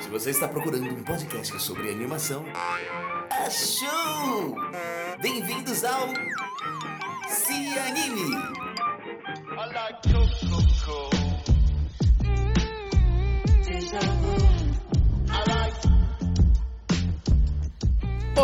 [0.00, 2.44] Se você está procurando um podcast sobre animação,
[3.30, 4.56] achou!
[5.20, 6.08] Bem-vindos ao
[7.28, 8.30] Se Anime!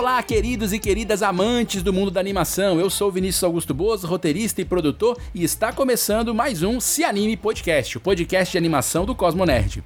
[0.04, 2.78] Olá, queridos e queridas amantes do mundo da animação.
[2.78, 7.38] Eu sou Vinícius Augusto Boas, roteirista e produtor, e está começando mais um Se Anime
[7.38, 9.82] Podcast, o podcast de animação do Cosmo Nerd.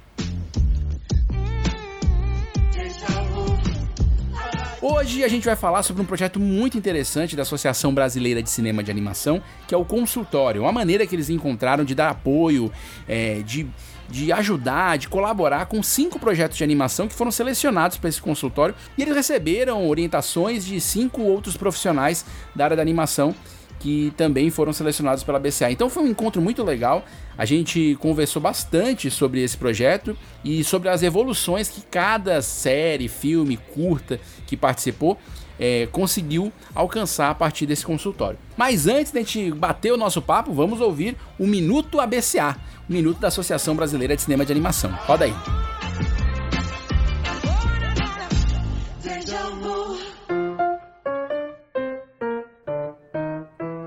[4.81, 8.83] Hoje a gente vai falar sobre um projeto muito interessante da Associação Brasileira de Cinema
[8.83, 12.69] de Animação, que é o Consultório, uma maneira que eles encontraram de dar apoio,
[13.07, 13.65] é, de
[14.09, 18.75] de ajudar, de colaborar com cinco projetos de animação que foram selecionados para esse consultório
[18.97, 23.35] e eles receberam orientações de cinco outros profissionais da área da animação
[23.79, 25.71] que também foram selecionados pela BCA.
[25.71, 27.03] Então foi um encontro muito legal.
[27.37, 33.57] A gente conversou bastante sobre esse projeto e sobre as evoluções que cada série, filme,
[33.73, 35.17] curta que participou
[35.59, 38.39] é, conseguiu alcançar a partir desse consultório.
[38.55, 42.57] Mas antes de a gente bater o nosso papo, vamos ouvir o Minuto ABCA,
[42.89, 44.91] o Minuto da Associação Brasileira de Cinema de Animação.
[45.05, 45.33] Roda aí.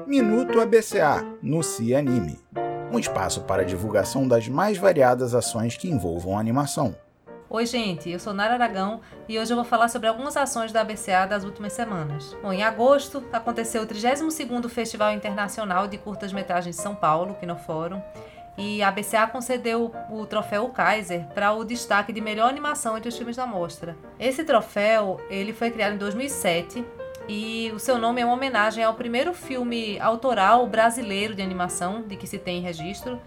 [0.07, 2.39] Minuto ABCA no Cianime,
[2.93, 6.95] um espaço para divulgação das mais variadas ações que envolvam animação.
[7.55, 10.81] Oi, gente, eu sou Nara Aragão e hoje eu vou falar sobre algumas ações da
[10.81, 12.35] ABCA das últimas semanas.
[12.43, 17.57] Bom, em agosto aconteceu o 32º Festival Internacional de Curtas-Metragens de São Paulo, aqui no
[17.57, 18.01] Fórum,
[18.57, 23.19] e a ABCA concedeu o troféu Kaiser para o destaque de melhor animação entre os
[23.19, 23.99] filmes da mostra.
[24.19, 26.83] Esse troféu, ele foi criado em 2007
[27.29, 32.17] e o seu nome é uma homenagem ao primeiro filme autoral brasileiro de animação de
[32.17, 33.21] que se tem registro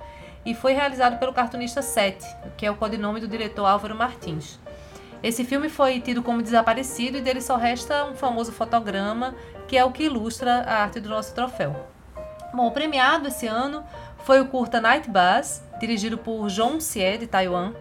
[0.45, 4.59] e foi realizado pelo cartunista Sete, que é o codinome do diretor Álvaro Martins.
[5.23, 9.33] Esse filme foi tido como desaparecido e dele só resta um famoso fotograma,
[9.67, 11.75] que é o que ilustra a arte do nosso troféu.
[12.53, 13.83] Bom, o premiado esse ano
[14.19, 17.73] foi o curta Night Bus, dirigido por Zhong Xie, de Taiwan,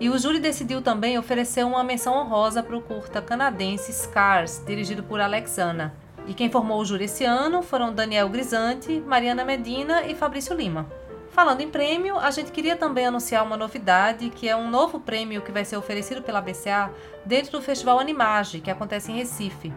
[0.00, 5.04] e o júri decidiu também oferecer uma menção honrosa para o curta canadense Scars, dirigido
[5.04, 5.94] por Alex Anna.
[6.26, 10.86] E quem formou o júri esse ano foram Daniel Grisante, Mariana Medina e Fabrício Lima.
[11.32, 15.40] Falando em prêmio, a gente queria também anunciar uma novidade, que é um novo prêmio
[15.40, 16.90] que vai ser oferecido pela BCA
[17.24, 19.72] dentro do Festival Animage, que acontece em Recife.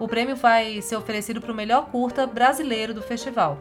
[0.00, 3.56] O prêmio vai ser oferecido para o melhor curta brasileiro do festival.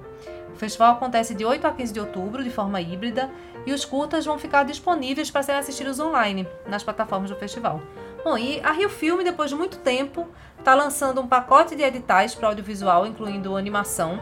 [0.52, 3.30] O festival acontece de 8 a 15 de outubro, de forma híbrida,
[3.64, 7.80] e os curtas vão ficar disponíveis para serem assistidos online nas plataformas do festival.
[8.24, 12.34] Bom, e a Rio Filme, depois de muito tempo, está lançando um pacote de editais
[12.34, 14.20] para audiovisual, incluindo animação,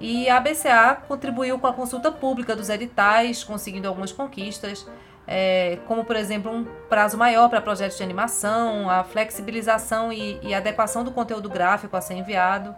[0.00, 4.86] e a BCA contribuiu com a consulta pública dos editais, conseguindo algumas conquistas,
[5.26, 10.54] é, como, por exemplo, um prazo maior para projetos de animação, a flexibilização e, e
[10.54, 12.74] adequação do conteúdo gráfico a ser enviado.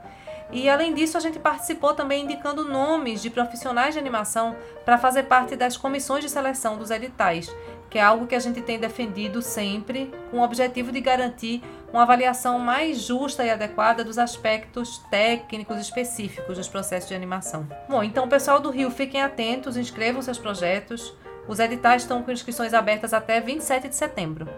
[0.52, 5.24] E além disso, a gente participou também indicando nomes de profissionais de animação para fazer
[5.24, 7.52] parte das comissões de seleção dos editais,
[7.90, 12.02] que é algo que a gente tem defendido sempre, com o objetivo de garantir uma
[12.02, 17.66] avaliação mais justa e adequada dos aspectos técnicos específicos dos processos de animação.
[17.88, 21.14] Bom, então, pessoal do Rio, fiquem atentos, inscrevam seus projetos.
[21.48, 24.48] Os editais estão com inscrições abertas até 27 de setembro.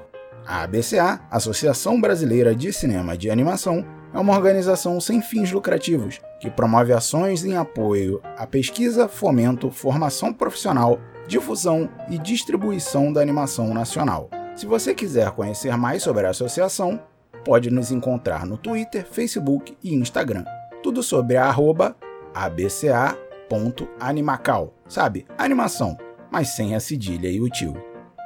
[0.46, 3.84] A ABCA, Associação Brasileira de Cinema de Animação,
[4.14, 10.32] é uma organização sem fins lucrativos que promove ações em apoio à pesquisa, fomento, formação
[10.32, 14.28] profissional, difusão e distribuição da animação nacional.
[14.56, 17.00] Se você quiser conhecer mais sobre a associação,
[17.44, 20.44] pode nos encontrar no Twitter, Facebook e Instagram.
[20.82, 21.94] Tudo sobre a arroba
[22.34, 25.26] abca.animacal, sabe?
[25.36, 25.98] Animação,
[26.30, 27.76] mas sem a cedilha e o tio.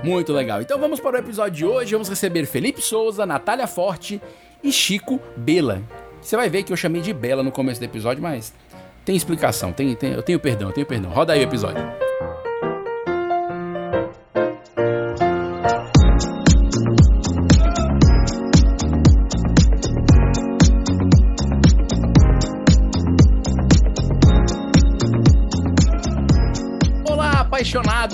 [0.09, 0.63] Muito legal.
[0.63, 1.93] Então vamos para o episódio de hoje.
[1.93, 4.21] Vamos receber Felipe Souza, Natália Forte
[4.65, 5.83] e Chico Bela.
[6.23, 8.55] Você vai ver que eu chamei de Bela no começo do episódio, mas
[9.05, 9.71] tem explicação.
[9.71, 11.11] Tem, tem, eu tenho perdão, eu tenho perdão.
[11.11, 12.08] Roda aí o episódio.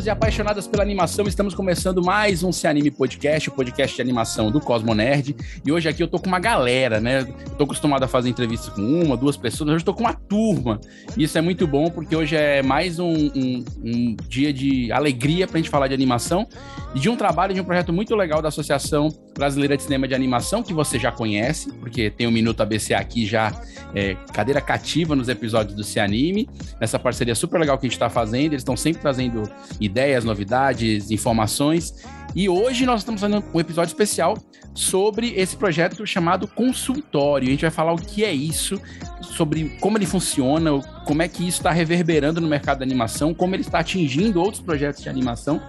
[0.06, 4.51] E apaixonadas pela animação, estamos começando mais um Se Anime Podcast, o podcast de animação
[4.51, 5.35] do Cosmo Nerd.
[5.65, 7.25] E hoje aqui eu tô com uma galera, né?
[7.56, 10.79] Tô acostumado a fazer entrevistas com uma, duas pessoas, hoje eu tô com uma turma.
[11.17, 15.47] E isso é muito bom porque hoje é mais um, um, um dia de alegria
[15.47, 16.47] pra gente falar de animação
[16.95, 20.14] e de um trabalho, de um projeto muito legal da Associação Brasileira de Cinema de
[20.14, 23.52] Animação, que você já conhece, porque tem o Minuto ABC aqui já
[23.94, 26.48] é, cadeira cativa nos episódios do Se Anime,
[26.81, 28.52] nessa parceria super legal que a gente está fazendo.
[28.52, 29.42] Eles estão sempre trazendo
[29.81, 31.94] ideias, novidades, informações.
[32.34, 34.36] E hoje nós estamos fazendo um episódio especial
[34.72, 37.48] sobre esse projeto chamado Consultório.
[37.48, 38.81] A gente vai falar o que é isso,
[39.20, 43.54] sobre como ele funciona, como é que isso está reverberando no mercado da animação, como
[43.54, 45.62] ele está atingindo outros projetos de animação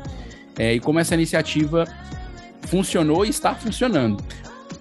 [0.58, 1.86] é, e como essa iniciativa
[2.66, 4.24] funcionou e está funcionando.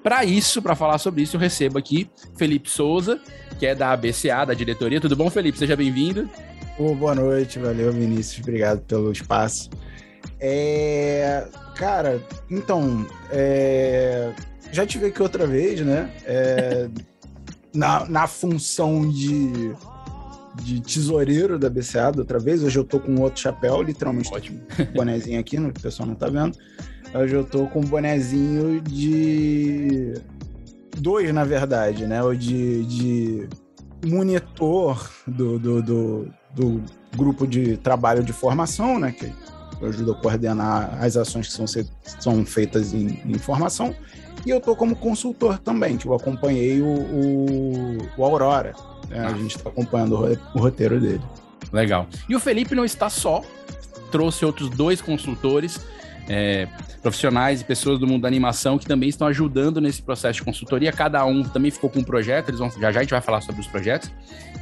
[0.02, 3.20] Para isso, para falar sobre isso, eu recebo aqui Felipe Souza,
[3.58, 5.00] que é da ABCA, da diretoria.
[5.00, 5.58] Tudo bom, Felipe?
[5.58, 6.28] Seja bem-vindo.
[6.78, 8.42] Oh, boa noite, valeu, Vinícius.
[8.42, 9.70] Obrigado pelo espaço.
[10.40, 11.46] É,
[11.76, 12.20] cara,
[12.50, 14.32] então, é,
[14.72, 16.10] já tive aqui outra vez, né?
[16.26, 16.88] É,
[17.72, 19.72] na, na função de,
[20.62, 22.62] de tesoureiro da BCA da outra vez.
[22.62, 24.32] Hoje eu tô com outro chapéu, literalmente.
[24.32, 24.60] Ótimo.
[24.94, 26.58] Bonezinho aqui, no, o pessoal não tá vendo.
[27.14, 30.14] Hoje eu tô com um bonezinho de.
[30.98, 32.20] Dois, na verdade, né?
[32.20, 33.48] O de, de
[34.04, 36.82] monitor do, do, do, do
[37.16, 39.12] grupo de trabalho de formação, né?
[39.12, 39.32] Que
[39.80, 41.66] eu ajudo a coordenar as ações que são,
[42.18, 43.94] são feitas em, em formação.
[44.44, 48.72] E eu tô como consultor também, que eu acompanhei o, o, o Aurora.
[49.08, 49.20] Né?
[49.20, 49.28] Ah.
[49.28, 51.22] A gente está acompanhando o, o roteiro dele.
[51.72, 52.08] Legal.
[52.28, 53.42] E o Felipe não está só,
[54.10, 55.80] trouxe outros dois consultores,
[56.28, 56.66] é,
[57.02, 60.92] profissionais e pessoas do mundo da animação que também estão ajudando nesse processo de consultoria.
[60.92, 63.40] Cada um também ficou com um projeto, eles vão, já já a gente vai falar
[63.40, 64.10] sobre os projetos.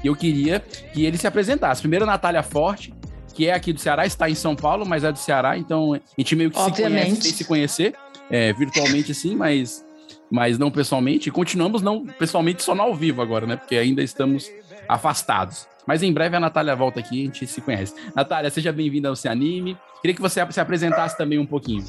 [0.02, 0.60] E eu queria
[0.92, 1.80] que ele se apresentasse.
[1.80, 2.92] Primeiro, Natália Forte,
[3.34, 6.00] que é aqui do Ceará, está em São Paulo, mas é do Ceará, então a
[6.18, 7.04] gente meio que Obviamente.
[7.04, 7.94] se conhece sem se conhecer,
[8.30, 9.84] é, virtualmente sim, mas,
[10.30, 11.28] mas não pessoalmente.
[11.28, 13.56] E continuamos não pessoalmente só no ao vivo agora, né?
[13.56, 14.50] Porque ainda estamos
[14.88, 15.66] afastados.
[15.86, 17.94] Mas em breve a Natália volta aqui e a gente se conhece.
[18.14, 19.76] Natália, seja bem-vinda ao Se Anime.
[20.00, 21.84] Queria que você se apresentasse também um pouquinho.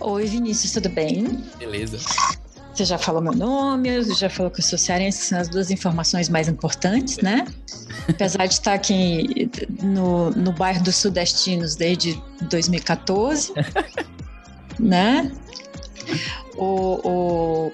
[0.00, 1.44] Oi, Vinícius, tudo bem?
[1.58, 1.98] Beleza.
[2.74, 5.70] Você já falou meu nome, já falou que eu sou cearense, que são as duas
[5.70, 7.46] informações mais importantes, né?
[8.08, 9.48] Apesar de estar aqui
[9.80, 12.20] no, no bairro dos Sudestinos desde
[12.50, 13.52] 2014,
[14.80, 15.30] né?
[16.56, 17.72] O, o,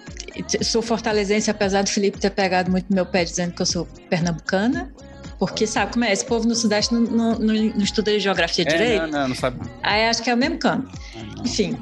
[0.62, 4.93] sou fortalezense, apesar do Felipe ter pegado muito meu pé dizendo que eu sou pernambucana.
[5.38, 6.12] Porque sabe como é?
[6.12, 9.03] Esse povo no Sudeste não, não, não, não estuda geografia é, direito.
[9.03, 9.59] Não, não, não sabe.
[9.82, 10.87] Aí acho que é o mesmo canto.
[11.17, 11.79] Ah, Enfim.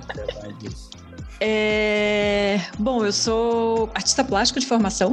[1.40, 2.60] É...
[2.78, 5.12] Bom, eu sou artista plástico de formação.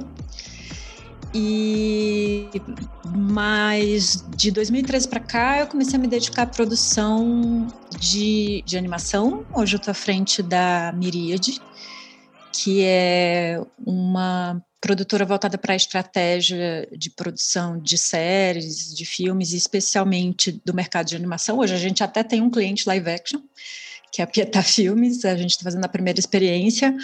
[1.33, 2.47] E
[3.03, 7.67] mas de 2013 para cá eu comecei a me dedicar à produção
[7.99, 9.45] de, de animação.
[9.53, 11.59] Hoje eu estou à frente da Miríade,
[12.55, 20.61] que é uma produtora voltada para a estratégia de produção de séries, de filmes, especialmente
[20.63, 21.57] do mercado de animação.
[21.57, 23.41] Hoje a gente até tem um cliente live action,
[24.11, 26.95] que é a Pietá Filmes, a gente está fazendo a primeira experiência,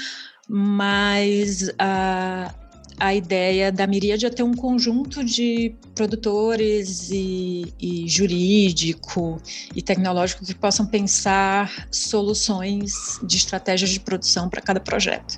[0.48, 2.54] mas a,
[3.02, 9.42] a ideia da Miríade é ter um conjunto de produtores e, e, jurídico
[9.76, 15.36] e tecnológico que possam pensar soluções de estratégias de produção para cada projeto.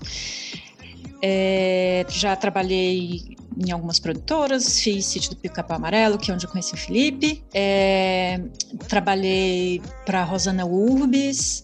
[1.22, 6.52] É, já trabalhei em algumas produtoras, fiz Sítio do Pica-Pau Amarelo, que é onde eu
[6.52, 7.46] conheci o Felipe.
[7.54, 8.42] É,
[8.90, 11.64] trabalhei para Rosana Urbis,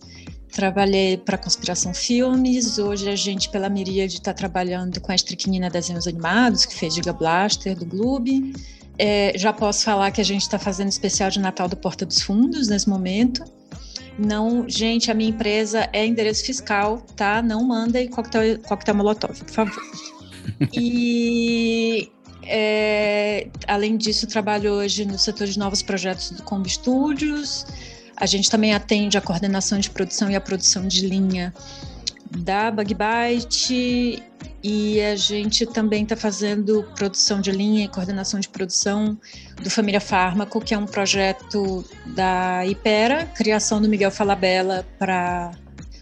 [0.51, 2.77] trabalhei para Conspiração Filmes.
[2.77, 7.13] Hoje a gente, pela Miríade, está trabalhando com a Estriquinina Desenhos Animados, que fez Giga
[7.13, 8.53] Blaster, do Gloob.
[8.97, 12.21] É, já posso falar que a gente está fazendo especial de Natal do Porta dos
[12.21, 13.43] Fundos nesse momento.
[14.17, 17.41] Não, gente, a minha empresa é endereço fiscal, tá?
[17.41, 19.83] Não mandem coquetel, coquetel molotov, por favor.
[20.73, 22.11] e
[22.43, 27.65] é, além disso, trabalho hoje no setor de novos projetos do Combo Studios.
[28.19, 31.53] A gente também atende a coordenação de produção e a produção de linha
[32.31, 34.21] da Bug Byte
[34.61, 39.17] e a gente também está fazendo produção de linha e coordenação de produção
[39.61, 45.51] do Família Fármaco, que é um projeto da Ipera, criação do Miguel Falabella para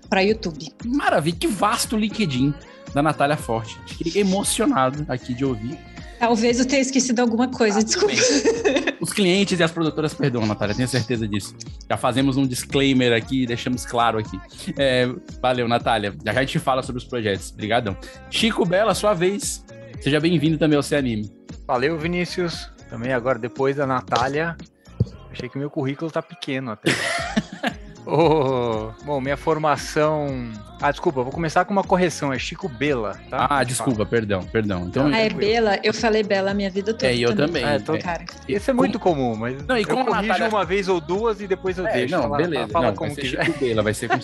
[0.09, 0.73] para YouTube.
[0.85, 2.53] Maravilha, que vasto LinkedIn
[2.93, 3.77] da Natália Forte.
[3.85, 5.77] Fiquei emocionado aqui de ouvir.
[6.19, 8.13] Talvez eu tenha esquecido alguma coisa, ah, desculpa.
[8.99, 11.55] Os clientes e as produtoras perdoam, Natália, tenho certeza disso.
[11.89, 14.39] Já fazemos um disclaimer aqui, deixamos claro aqui.
[14.77, 15.07] É,
[15.39, 16.13] valeu, Natália.
[16.25, 17.51] Já já a gente fala sobre os projetos.
[17.51, 17.97] Obrigadão.
[18.29, 19.63] Chico Bela, sua vez.
[20.01, 21.31] Seja bem-vindo também ao C Anime.
[21.65, 22.71] Valeu, Vinícius.
[22.89, 24.55] Também agora, depois da Natália,
[25.31, 26.91] achei que meu currículo tá pequeno até.
[28.09, 30.49] Oh, bom, minha formação.
[30.81, 32.31] Ah, desculpa, vou começar com uma correção.
[32.31, 33.47] É Chico Bela, tá?
[33.49, 34.85] Ah, desculpa, perdão, perdão.
[34.87, 35.77] Então, Ah, é Bela?
[35.83, 37.11] Eu falei Bela a minha vida toda.
[37.11, 37.65] É, eu também.
[37.65, 37.99] É, tô- É.
[37.99, 40.87] Cara, Isso é muito comum, mas Não, e eu como a corrijo Natália- uma vez
[40.87, 42.15] ou duas e depois eu É, deixo.
[42.15, 42.67] não, Fala- beleza.
[42.69, 43.45] Fala não, como vai ser quiser.
[43.45, 44.21] Chico Bela, vai ser como.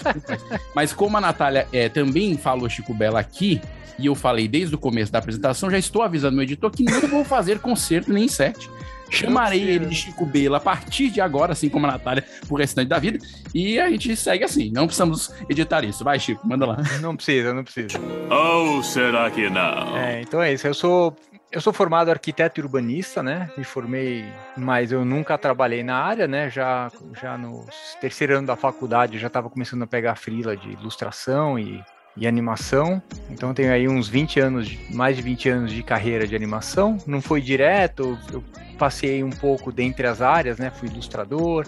[0.73, 3.59] Mas como a Natália é, também falou Chico Bela aqui,
[3.99, 7.01] e eu falei desde o começo da apresentação, já estou avisando meu editor que não
[7.09, 8.69] vou fazer concerto nem set.
[9.13, 12.87] Chamarei ele de Chico Bela a partir de agora, assim como a Natália, pro restante
[12.87, 13.19] da vida.
[13.53, 14.71] E a gente segue assim.
[14.71, 16.03] Não precisamos editar isso.
[16.03, 16.77] Vai, Chico, manda lá.
[17.01, 17.99] Não precisa, não precisa.
[18.29, 19.97] Ou será que não?
[19.97, 20.65] É, então é isso.
[20.65, 21.15] Eu sou
[21.53, 23.47] eu sou formado arquiteto e urbanista, né?
[23.55, 24.25] Me formei,
[24.57, 26.49] mas eu nunca trabalhei na área, né?
[26.49, 26.91] Já
[27.21, 27.63] já no
[28.01, 31.79] terceiro ano da faculdade eu já estava começando a pegar frila de ilustração e,
[32.15, 33.01] e animação.
[33.29, 36.97] Então tenho aí uns 20 anos, mais de 20 anos de carreira de animação.
[37.07, 38.43] Não foi direto, eu
[38.77, 40.71] passei um pouco dentre as áreas, né?
[40.71, 41.67] Fui ilustrador,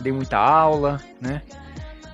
[0.00, 1.42] dei muita aula, né?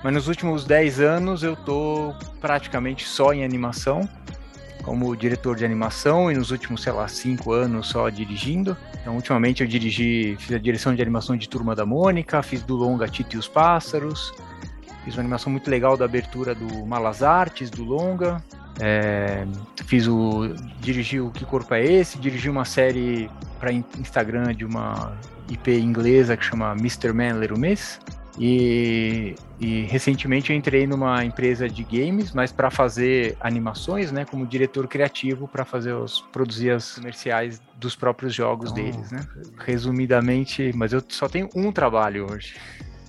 [0.02, 4.08] Mas nos últimos 10 anos eu tô praticamente só em animação
[4.88, 8.74] como diretor de animação e nos últimos, sei lá, cinco anos só dirigindo.
[9.00, 12.74] Então, ultimamente eu dirigi, fiz a direção de animação de Turma da Mônica, fiz do
[12.74, 14.32] longa Tito e os Pássaros,
[15.08, 18.42] fiz uma animação muito legal da abertura do Malas Artes, do longa.
[18.78, 19.46] É,
[19.86, 20.54] fiz o.
[20.80, 22.18] dirigi o Que Corpo é Esse?
[22.18, 25.16] Dirigi uma série para Instagram de uma
[25.48, 27.12] IP inglesa que chama Mr.
[27.12, 27.98] Man Little Miss.
[28.38, 34.46] E, e recentemente eu entrei numa empresa de games, mas para fazer animações, né, como
[34.46, 39.26] diretor criativo para fazer os produzir as comerciais dos próprios jogos deles, né?
[39.58, 42.54] Resumidamente, mas eu só tenho um trabalho hoje.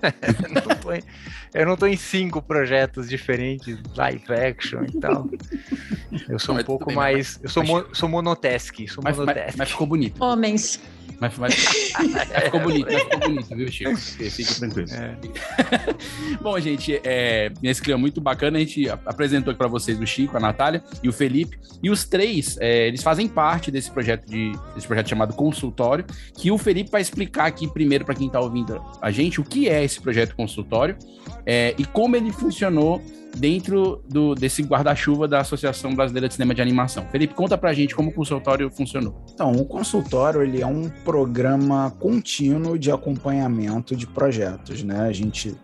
[0.50, 0.92] Não tô
[1.54, 5.28] eu não tô em cinco projetos diferentes, live action e tal.
[6.28, 9.04] Eu sou Não, um mas pouco mas- mais, eu sou, mas- mo, sou monotask, sou
[9.04, 9.58] Mas, mas, monotask.
[9.58, 10.24] mas ficou bonito.
[10.24, 10.80] homens.
[11.22, 11.54] Mas, mas-
[12.32, 13.98] mas ficou bonito, mas ficou bonito, viu, Chico?
[13.98, 14.88] Fique tranquilo.
[14.94, 15.18] É.
[16.42, 20.08] Bom, gente, é, nesse clima muito bacana, a gente ap- apresentou aqui para vocês o
[20.08, 21.60] Chico, a Natália e o Felipe.
[21.84, 26.06] E os três, é, eles fazem parte desse projeto, de, desse projeto chamado Consultório,
[26.38, 29.68] que o Felipe vai explicar aqui primeiro para quem está ouvindo a gente o que
[29.68, 30.96] é esse projeto Consultório
[31.46, 33.02] é, e como ele funcionou
[33.36, 37.06] dentro do, desse guarda-chuva da Associação Brasileira de Cinema de Animação.
[37.12, 39.16] Felipe, conta pra gente como o consultório funcionou.
[39.34, 45.02] Então, o consultório ele é um programa contínuo de acompanhamento de projetos, né?
[45.02, 45.56] A gente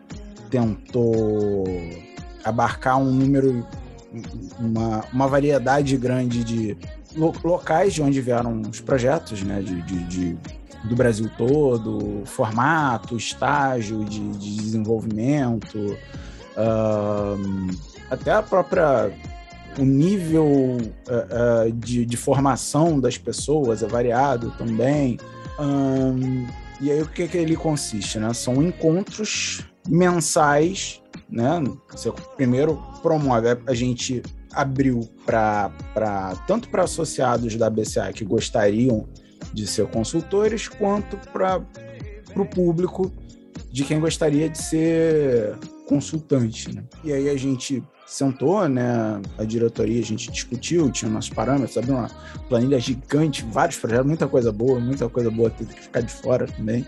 [0.49, 1.65] tentou
[2.43, 3.65] abarcar um número,
[4.59, 6.77] uma, uma variedade grande de
[7.43, 9.61] locais de onde vieram os projetos, né?
[9.61, 10.37] De, de- de-
[10.85, 15.97] do Brasil todo, formato, estágio de, de desenvolvimento,
[18.09, 19.11] até a própria
[19.77, 20.77] o nível
[21.09, 21.27] eh,
[21.67, 25.17] eh, de, de formação das pessoas é variado também.
[25.59, 26.47] Ahn,
[26.79, 28.17] e aí o que, que ele consiste?
[28.17, 28.33] Né?
[28.33, 31.01] São encontros mensais.
[31.29, 31.61] Né?
[31.91, 34.23] Você primeiro promove, a gente
[34.55, 35.71] abriu para
[36.47, 39.07] tanto para associados da BCA que gostariam
[39.53, 41.61] de ser consultores, quanto para
[42.35, 43.11] o público
[43.71, 45.57] de quem gostaria de ser
[45.87, 46.73] consultante.
[46.73, 46.83] Né?
[47.03, 49.21] E aí a gente sentou, né?
[49.37, 52.09] A diretoria, a gente discutiu, tinha nossos parâmetros, abriu uma
[52.47, 56.45] planilha gigante, vários projetos, muita coisa boa, muita coisa boa teve que ficar de fora
[56.45, 56.85] também.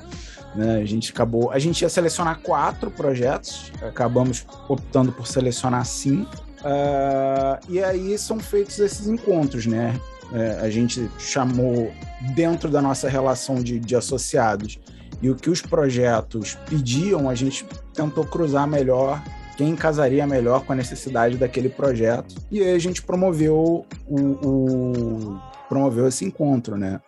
[0.55, 0.77] Né?
[0.77, 1.51] A gente acabou.
[1.51, 6.46] A gente ia selecionar quatro projetos, acabamos optando por selecionar cinco.
[6.63, 9.99] Ah, e aí são feitos esses encontros, né?
[10.33, 11.91] É, a gente chamou
[12.35, 14.77] dentro da nossa relação de, de associados
[15.21, 19.23] e o que os projetos pediam, a gente tentou cruzar melhor
[19.55, 22.35] quem casaria melhor com a necessidade daquele projeto.
[22.51, 26.99] E aí a gente promoveu o, o- promoveu esse encontro, né?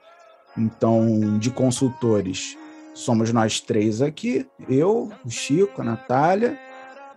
[0.57, 2.57] Então, de consultores,
[2.93, 6.57] somos nós três aqui, eu, o Chico, a Natália,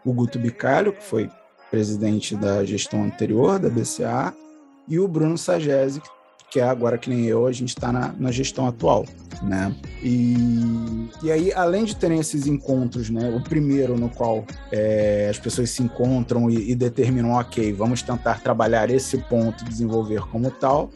[0.05, 1.31] o Guto Bicalho, que foi
[1.73, 4.35] presidente da gestão anterior da BCA,
[4.87, 6.02] e o Bruno Sagesi,
[6.50, 9.07] que é agora que nem eu, a gente está na, na gestão atual,
[9.43, 9.75] né?
[10.02, 13.35] E, e aí, além de terem esses encontros, né?
[13.35, 18.43] O primeiro no qual é, as pessoas se encontram e, e determinam, ok, vamos tentar
[18.43, 20.91] trabalhar esse ponto desenvolver como tal.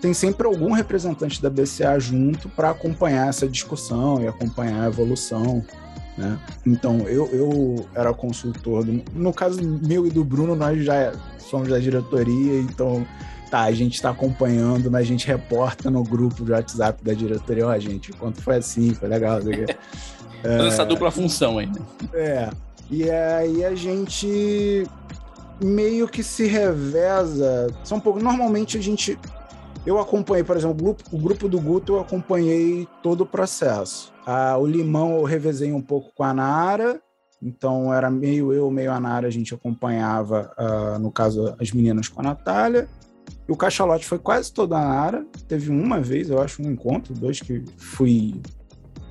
[0.00, 5.64] Tem sempre algum representante da BCA junto para acompanhar essa discussão e acompanhar a evolução.
[6.16, 6.38] Né?
[6.64, 8.84] Então, eu, eu era consultor.
[8.84, 13.06] Do, no caso meu e do Bruno, nós já somos da diretoria, então
[13.50, 17.66] tá, a gente está acompanhando, mas a gente reporta no grupo de WhatsApp da diretoria,
[17.66, 19.40] ó, gente, quanto foi assim, foi legal.
[19.40, 19.66] Fazendo
[20.66, 21.66] essa dupla função aí.
[21.66, 21.74] né?
[22.14, 22.50] É.
[22.90, 24.86] E aí a gente
[25.62, 27.68] meio que se reveza.
[27.84, 28.22] São um pouco.
[28.22, 29.18] Normalmente a gente.
[29.84, 34.12] Eu acompanhei, por exemplo, o grupo, o grupo do Guto, eu acompanhei todo o processo.
[34.26, 37.00] Ah, o Limão eu revezei um pouco com a Nara
[37.40, 42.08] Então era meio eu, meio a Nara, a gente acompanhava, uh, no caso, as meninas
[42.08, 42.88] com a Natália.
[43.48, 45.24] E o cachalote foi quase toda a Nara.
[45.46, 48.40] Teve uma vez, eu acho, um encontro, dois que fui,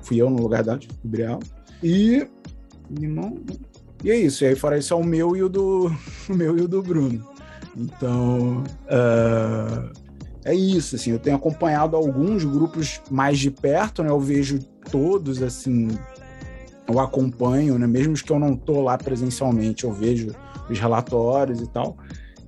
[0.02, 0.62] fui eu no lugar
[1.00, 1.40] cobrir ela.
[1.82, 2.28] E.
[2.90, 3.42] Não,
[4.04, 4.44] e é isso.
[4.44, 5.90] E aí, fora isso, é o meu e o do,
[6.28, 7.26] o meu e o do Bruno.
[7.74, 8.62] Então.
[8.84, 10.06] Uh,
[10.44, 14.10] é isso, assim, eu tenho acompanhado alguns grupos mais de perto, né?
[14.10, 15.88] Eu vejo todos, assim,
[16.88, 17.86] eu acompanho, né?
[17.86, 20.34] Mesmo que eu não tô lá presencialmente, eu vejo
[20.68, 21.96] os relatórios e tal.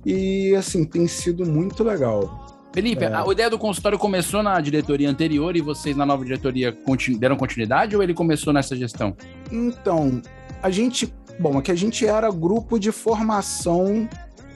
[0.05, 2.47] E, assim, tem sido muito legal.
[2.71, 3.13] Felipe, é.
[3.13, 7.35] a ideia do consultório começou na diretoria anterior e vocês na nova diretoria continu deram
[7.35, 9.15] continuidade ou ele começou nessa gestão?
[9.51, 10.21] Então,
[10.61, 11.13] a gente.
[11.39, 14.07] Bom, é que a gente era grupo de formação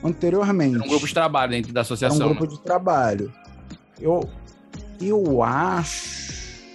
[0.02, 0.76] anteriormente.
[0.76, 2.16] Era um grupo de trabalho dentro da associação.
[2.16, 3.32] Era um grupo de trabalho.
[4.00, 4.28] Eu,
[5.00, 6.24] eu acho.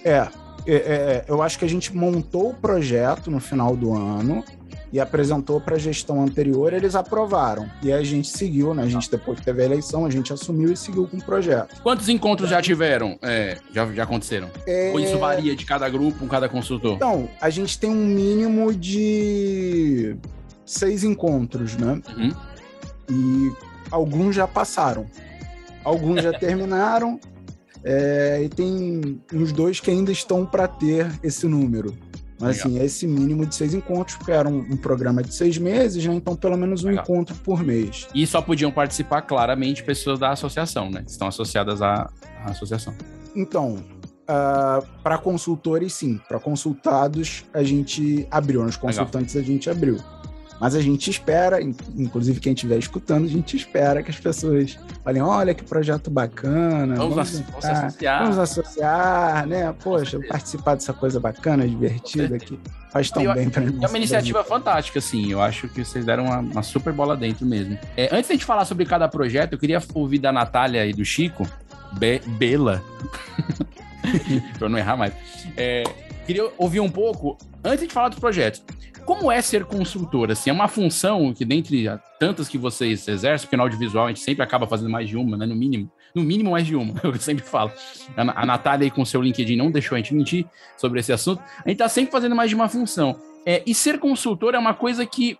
[0.04, 0.28] É,
[0.66, 4.44] é, é, eu acho que a gente montou o projeto no final do ano
[4.92, 7.70] e apresentou para a gestão anterior, eles aprovaram.
[7.82, 8.82] E a gente seguiu, né?
[8.82, 11.80] A gente, depois que teve a eleição, a gente assumiu e seguiu com o projeto.
[11.82, 13.16] Quantos encontros já tiveram?
[13.22, 14.50] É, já, já aconteceram?
[14.66, 14.90] É...
[14.92, 16.94] Ou isso varia de cada grupo, cada consultor?
[16.96, 20.16] Então, a gente tem um mínimo de
[20.64, 22.00] seis encontros, né?
[22.16, 22.32] Uhum.
[23.08, 23.52] E
[23.90, 25.06] alguns já passaram.
[25.84, 27.20] Alguns já terminaram.
[27.84, 31.96] É, e tem uns dois que ainda estão para ter esse número.
[32.40, 32.68] Mas Legal.
[32.68, 36.04] assim, é esse mínimo de seis encontros, porque era um, um, programa de seis meses,
[36.06, 36.14] né?
[36.14, 37.04] Então, pelo menos um Legal.
[37.04, 38.08] encontro por mês.
[38.14, 41.02] E só podiam participar claramente pessoas da associação, né?
[41.02, 42.10] Que estão associadas à,
[42.42, 42.94] à associação.
[43.36, 43.82] Então, uh,
[44.26, 46.18] ah, para consultores, sim.
[46.26, 48.64] Para consultados, a gente abriu.
[48.64, 49.50] Nos consultantes, Legal.
[49.50, 49.98] a gente abriu.
[50.60, 55.22] Mas a gente espera, inclusive quem estiver escutando, a gente espera que as pessoas falem:
[55.22, 56.96] olha que projeto bacana.
[56.96, 58.22] Vamos, vamos, vamos associar.
[58.22, 59.74] Vamos associar, né?
[59.82, 62.60] Poxa, participar dessa coisa bacana, divertida que
[62.92, 63.78] faz tão eu, bem para mim.
[63.82, 65.32] É uma iniciativa fantástica, assim.
[65.32, 67.78] Eu acho que vocês deram uma, uma super bola dentro mesmo.
[67.96, 70.92] É, antes de a gente falar sobre cada projeto, eu queria ouvir da Natália e
[70.92, 71.48] do Chico,
[71.92, 72.84] Be Bela,
[74.58, 75.14] para não errar mais.
[75.56, 75.84] É,
[76.26, 78.62] queria ouvir um pouco, antes de falar dos projetos,
[79.10, 80.30] como é ser consultor?
[80.30, 81.86] Assim, é uma função que, dentre
[82.16, 85.36] tantas que vocês exercem, porque no audiovisual a gente sempre acaba fazendo mais de uma,
[85.36, 85.46] né?
[85.46, 85.90] No mínimo.
[86.14, 87.72] No mínimo, mais de uma, eu sempre falo.
[88.16, 90.46] A, Natália aí com seu LinkedIn não deixou a gente mentir
[90.76, 91.42] sobre esse assunto.
[91.64, 93.18] A gente tá sempre fazendo mais de uma função.
[93.44, 95.36] É, e ser consultor é uma coisa que,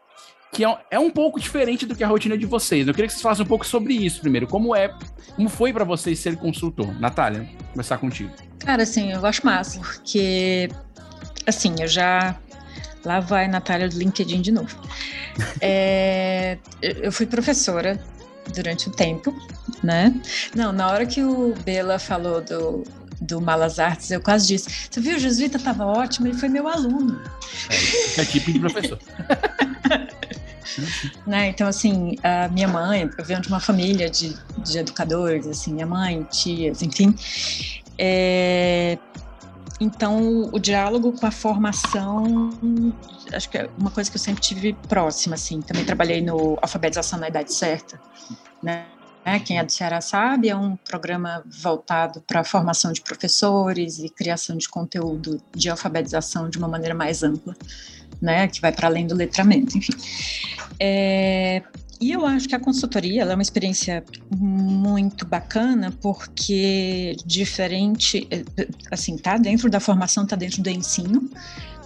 [0.52, 2.88] que é, é um pouco diferente do que a rotina de vocês.
[2.88, 4.48] Eu queria que vocês falassem um pouco sobre isso primeiro.
[4.48, 4.92] Como é,
[5.36, 6.92] como foi para vocês ser consultor?
[6.98, 8.32] Natália, começar contigo.
[8.58, 10.68] Cara, assim, eu acho massa, porque,
[11.46, 12.36] assim, eu já
[13.04, 14.76] Lá vai Natália do LinkedIn de novo.
[15.62, 17.98] É, eu fui professora
[18.54, 19.34] durante um tempo,
[19.82, 20.14] né?
[20.54, 22.84] Não, na hora que o Bela falou do,
[23.20, 26.66] do Malas Artes, eu quase disse: Você viu, o Jesuíta estava ótimo, ele foi meu
[26.66, 27.20] aluno.
[28.16, 28.98] É, é tipo de professor.
[31.26, 31.48] né?
[31.48, 35.86] Então, assim, a minha mãe, eu venho de uma família de, de educadores, assim, minha
[35.86, 37.14] mãe, tias, enfim.
[37.98, 38.98] É,
[39.80, 42.50] então, o diálogo com a formação,
[43.32, 45.62] acho que é uma coisa que eu sempre tive próxima, assim.
[45.62, 47.98] Também trabalhei no Alfabetização na Idade Certa,
[48.62, 48.86] né?
[49.44, 54.08] Quem é do Ceará sabe, é um programa voltado para a formação de professores e
[54.08, 57.54] criação de conteúdo de alfabetização de uma maneira mais ampla,
[58.20, 58.48] né?
[58.48, 59.92] Que vai para além do letramento, enfim.
[60.78, 61.62] É,
[62.00, 64.02] e eu acho que a consultoria é uma experiência
[64.34, 68.42] muito bacana, porque diferente, eh,
[68.90, 71.28] assim, tá dentro da formação, tá dentro do ensino,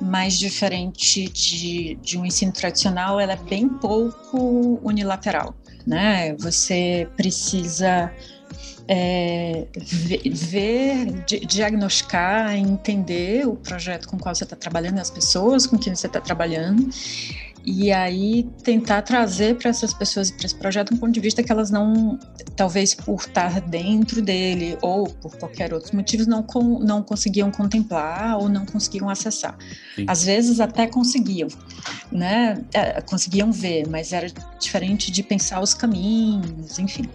[0.01, 5.53] mas diferente de, de um ensino tradicional, ela é bem pouco unilateral,
[5.85, 6.35] né?
[6.37, 8.13] Você precisa
[8.87, 15.95] é, ver, diagnosticar, entender o projeto com qual você está trabalhando, as pessoas com quem
[15.95, 16.89] você está trabalhando,
[17.67, 21.51] e aí tentar trazer para essas pessoas para esse projeto um ponto de vista que
[21.51, 22.19] elas não,
[22.55, 28.37] talvez por estar dentro dele ou por qualquer outro motivo, não, com, não conseguiam contemplar
[28.37, 29.57] ou não conseguiam acessar.
[29.97, 30.05] Sim.
[30.07, 31.49] Às vezes até conseguiam,
[32.13, 32.63] né?
[32.75, 34.27] É, conseguiam ver, mas era
[34.61, 37.09] diferente de pensar os caminhos, enfim.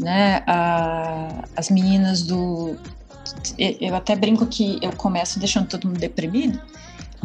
[0.00, 0.42] Né?
[0.46, 2.76] A, as meninas do.
[3.58, 6.60] Eu até brinco que eu começo deixando todo mundo deprimido,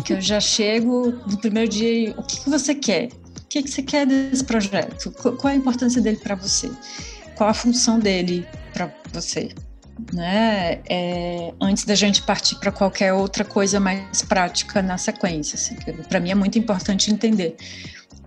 [0.04, 3.08] que eu já chego no primeiro dia, o que, que você quer?
[3.08, 5.12] O que, que você quer desse projeto?
[5.12, 6.70] Qual é a importância dele para você?
[7.36, 9.50] Qual a função dele para você?
[10.14, 10.82] Né?
[10.88, 15.56] É, antes da gente partir para qualquer outra coisa mais prática na sequência.
[15.56, 15.76] Assim,
[16.08, 17.56] para mim é muito importante entender.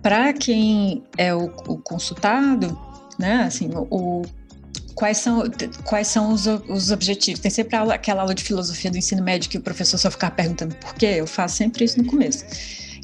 [0.01, 2.77] Para quem é o, o consultado,
[3.19, 3.43] né?
[3.43, 4.23] Assim, o,
[5.01, 5.43] quais são,
[5.83, 7.39] quais são os, os objetivos.
[7.39, 10.75] Tem sempre aquela aula de filosofia do ensino médio que o professor só ficar perguntando
[10.75, 11.15] por quê.
[11.17, 12.45] Eu faço sempre isso no começo.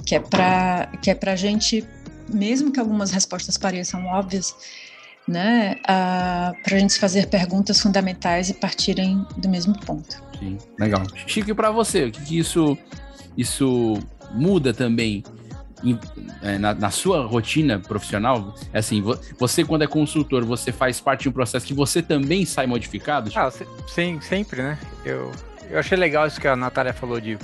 [0.06, 1.84] que é para que é para a gente,
[2.32, 4.54] mesmo que algumas respostas pareçam óbvias,
[5.28, 10.24] né, para a gente fazer perguntas fundamentais e partirem do mesmo ponto.
[10.38, 11.02] Sim, legal.
[11.26, 12.78] Chico, e para você, o que, que isso
[13.36, 13.98] isso
[14.36, 15.24] muda também
[16.60, 18.56] na, na, sua rotina profissional?
[18.74, 19.04] É assim,
[19.38, 23.32] você quando é consultor, você faz parte de um processo que você também sai modificado?
[23.36, 23.52] Ah,
[23.88, 24.78] sim, sempre, né?
[25.06, 25.32] Eu,
[25.70, 27.38] eu achei legal isso que a Natália falou de,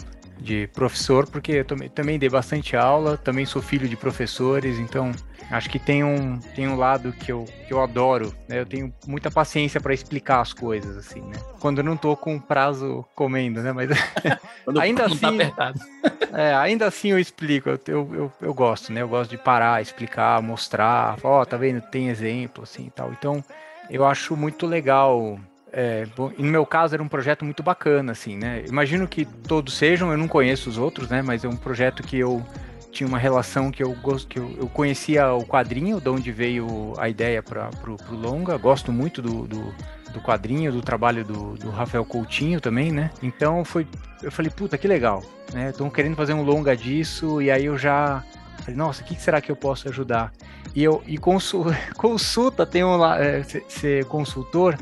[0.44, 5.12] de professor, porque eu também, também dei bastante aula, também sou filho de professores, então
[5.50, 8.60] acho que tem um, tem um lado que eu, que eu adoro, né?
[8.60, 11.38] Eu tenho muita paciência para explicar as coisas, assim, né?
[11.60, 13.72] Quando eu não tô com prazo comendo, né?
[13.72, 13.90] Mas
[14.80, 15.38] ainda tá assim.
[15.56, 15.74] Tá
[16.34, 19.02] é, ainda assim eu explico, eu, eu, eu, gosto, né?
[19.02, 21.82] Eu gosto de parar, explicar, mostrar, ó, oh, tá vendo?
[21.82, 23.12] Tem exemplo, assim e tal.
[23.12, 23.44] Então,
[23.90, 25.40] eu acho muito legal.
[25.76, 26.06] É,
[26.38, 28.64] no meu caso era um projeto muito bacana, assim, né?
[28.68, 31.24] Imagino que todos sejam, eu não conheço os outros, né?
[31.24, 32.46] Mas é um projeto que eu
[32.92, 36.94] tinha uma relação que eu gosto que eu, eu, conhecia o quadrinho, de onde veio
[37.00, 38.56] a ideia para pro, pro longa.
[38.56, 39.74] Gosto muito do, do,
[40.14, 43.10] do quadrinho, do trabalho do, do, Rafael Coutinho também, né?
[43.24, 43.88] Então foi,
[44.22, 45.72] eu falei, puta, que legal, né?
[45.72, 48.24] Estão querendo fazer um longa disso e aí eu já
[48.60, 50.32] falei, nossa, o que será que eu posso ajudar?
[50.76, 51.66] E eu e consul,
[51.98, 54.78] consulta, tem um lá, é, ser consultor,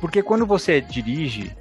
[0.00, 1.56] porque quando você dirige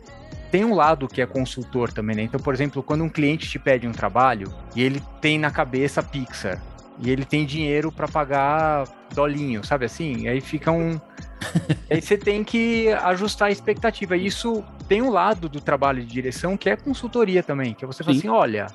[0.51, 2.23] tem um lado que é consultor também, né?
[2.23, 6.01] Então, por exemplo, quando um cliente te pede um trabalho e ele tem na cabeça
[6.01, 6.61] Pixar
[6.99, 10.27] e ele tem dinheiro para pagar dolinho, sabe assim?
[10.27, 10.99] Aí fica um.
[11.89, 14.15] aí você tem que ajustar a expectativa.
[14.17, 17.87] E isso tem um lado do trabalho de direção que é consultoria também, que é
[17.87, 18.67] você fala assim: olha,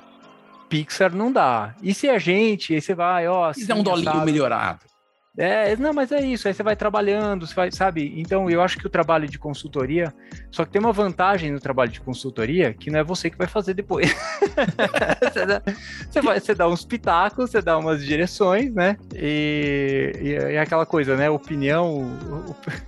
[0.69, 1.75] Pixar não dá.
[1.81, 3.51] E se a gente, aí você vai, ó.
[3.51, 4.25] Se é um dolinho sabe?
[4.25, 4.92] melhorado.
[5.35, 6.47] É, não, mas é isso.
[6.47, 8.13] Aí você vai trabalhando, você vai, sabe?
[8.17, 10.13] Então, eu acho que o trabalho de consultoria.
[10.51, 13.47] Só que tem uma vantagem no trabalho de consultoria que não é você que vai
[13.47, 14.13] fazer depois.
[15.33, 15.61] você, dá,
[16.09, 18.95] você, vai, você dá uns pitacos, você dá umas direções, né?
[19.15, 21.29] E, e, é aquela coisa, né?
[21.31, 22.15] Opinião.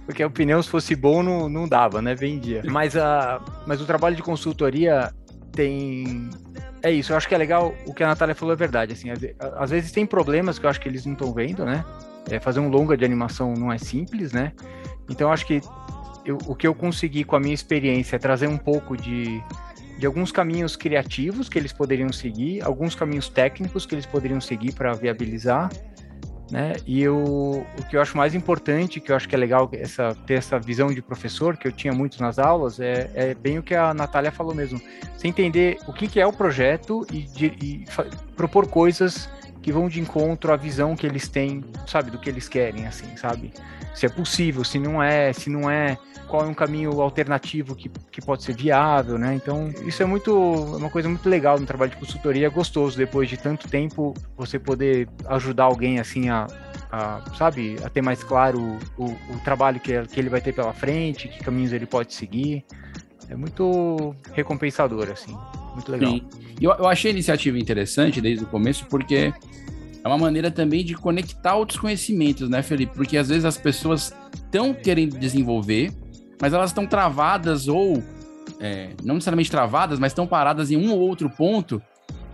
[0.06, 2.14] Porque a opinião, se fosse bom, não, não dava, né?
[2.14, 2.62] Vendia.
[2.66, 5.12] Mas, a, mas o trabalho de consultoria
[5.52, 6.30] tem.
[6.84, 8.94] É isso, eu acho que é legal o que a Natália falou é verdade.
[8.94, 9.20] Assim, às,
[9.58, 11.84] às vezes tem problemas que eu acho que eles não estão vendo, né?
[12.30, 14.52] É, fazer um longa de animação não é simples, né?
[15.10, 15.62] Então acho que
[16.26, 19.42] eu, o que eu consegui com a minha experiência é trazer um pouco de,
[20.00, 24.74] de alguns caminhos criativos que eles poderiam seguir, alguns caminhos técnicos que eles poderiam seguir
[24.74, 25.70] para viabilizar,
[26.52, 26.74] né?
[26.86, 30.16] E eu, o que eu acho mais importante, que eu acho que é legal essa,
[30.28, 33.64] ter essa visão de professor, que eu tinha muito nas aulas, é, é bem o
[33.64, 34.80] que a Natália falou mesmo.
[35.16, 37.86] Você entender o que, que é o projeto e, de, e
[38.36, 39.30] propor coisas
[39.66, 43.18] que vão de encontro à visão que eles têm, sabe, do que eles querem, assim,
[43.18, 43.52] sabe?
[43.96, 45.98] Se é possível, se não é, se não é,
[46.28, 49.34] qual é um caminho alternativo que, que pode ser viável, né?
[49.34, 52.96] Então, isso é muito, é uma coisa muito legal no trabalho de consultoria, é gostoso
[52.96, 56.46] depois de tanto tempo você poder ajudar alguém assim a,
[56.92, 60.74] a sabe, a ter mais claro o, o trabalho que, que ele vai ter pela
[60.74, 62.64] frente, que caminhos ele pode seguir.
[63.30, 65.36] É muito recompensador, assim.
[65.74, 66.12] Muito legal.
[66.12, 66.28] Sim.
[66.62, 69.34] Eu, eu achei a iniciativa interessante desde o começo, porque
[70.04, 72.96] é uma maneira também de conectar outros conhecimentos, né, Felipe?
[72.96, 75.92] Porque às vezes as pessoas estão querendo desenvolver,
[76.42, 78.04] mas elas estão travadas ou
[78.60, 81.82] é, não necessariamente travadas, mas estão paradas em um ou outro ponto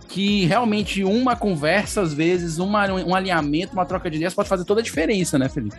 [0.08, 4.66] que realmente uma conversa, às vezes, uma, um alinhamento, uma troca de ideias pode fazer
[4.66, 5.76] toda a diferença, né, Felipe?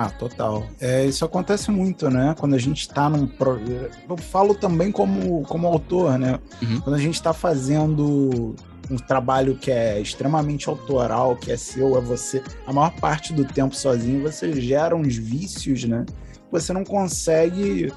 [0.00, 0.64] Ah, total.
[0.80, 2.32] É, isso acontece muito, né?
[2.38, 3.26] Quando a gente está num.
[3.26, 3.60] Pro...
[4.08, 6.38] Eu falo também como, como autor, né?
[6.62, 6.80] Uhum.
[6.82, 8.54] Quando a gente está fazendo
[8.88, 13.44] um trabalho que é extremamente autoral, que é seu, é você, a maior parte do
[13.44, 16.06] tempo sozinho, você gera uns vícios, né?
[16.52, 17.92] Você não consegue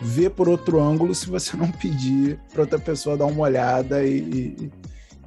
[0.00, 4.70] ver por outro ângulo se você não pedir para outra pessoa dar uma olhada e,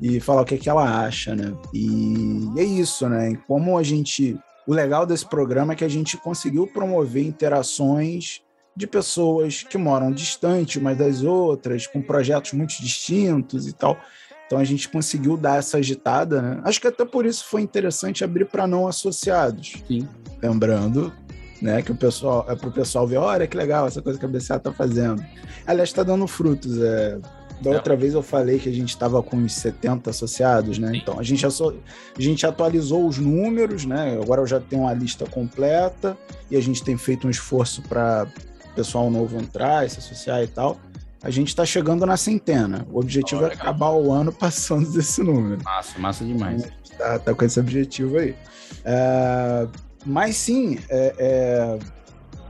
[0.01, 1.53] e, e falar o que, é que ela acha, né?
[1.73, 3.37] E é isso, né?
[3.45, 4.39] Como a gente.
[4.67, 8.41] O legal desse programa é que a gente conseguiu promover interações
[8.75, 13.97] de pessoas que moram distante umas das outras, com projetos muito distintos e tal.
[14.45, 16.61] Então a gente conseguiu dar essa agitada, né?
[16.63, 19.73] Acho que até por isso foi interessante abrir para não associados.
[19.87, 20.07] Sim.
[20.41, 21.13] Lembrando,
[21.61, 24.25] né, que o pessoal é para o pessoal ver, olha que legal essa coisa que
[24.25, 25.23] a BCA está fazendo.
[25.65, 26.77] Aliás, está dando frutos.
[26.81, 27.19] É,
[27.63, 30.91] da outra vez eu falei que a gente estava com uns 70 associados, né?
[30.91, 30.97] Sim.
[30.97, 34.19] Então a gente, a gente atualizou os números, né?
[34.21, 36.17] Agora eu já tenho uma lista completa
[36.51, 38.27] e a gente tem feito um esforço para
[38.75, 40.79] pessoal novo entrar, se associar e tal
[41.23, 42.85] a gente está chegando na centena.
[42.91, 45.63] O objetivo oh, é acabar o ano passando desse número.
[45.63, 46.69] Massa, massa demais.
[46.97, 48.35] Tá, tá com esse objetivo aí.
[48.83, 49.67] É,
[50.05, 51.79] mas sim, é, é,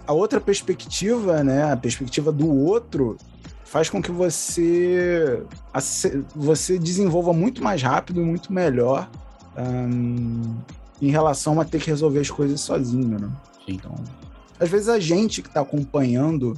[0.08, 3.15] a outra perspectiva, né, a perspectiva do outro,
[3.73, 5.43] faz com que você
[6.36, 9.09] você desenvolva muito mais rápido e muito melhor
[9.57, 10.57] um,
[11.01, 13.31] em relação a ter que resolver as coisas sozinho, né?
[13.67, 13.95] Então,
[14.59, 16.55] às vezes a gente que está acompanhando,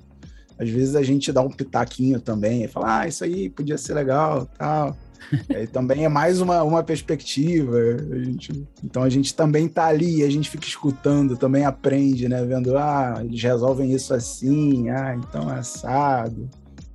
[0.60, 3.94] às vezes a gente dá um pitaquinho também, e fala, ah, isso aí podia ser
[3.94, 4.98] legal, tal.
[5.56, 7.78] Aí também é mais uma, uma perspectiva.
[8.12, 12.44] A gente, então a gente também tá ali, a gente fica escutando, também aprende, né?
[12.44, 16.48] Vendo, ah, eles resolvem isso assim, ah, então é assado.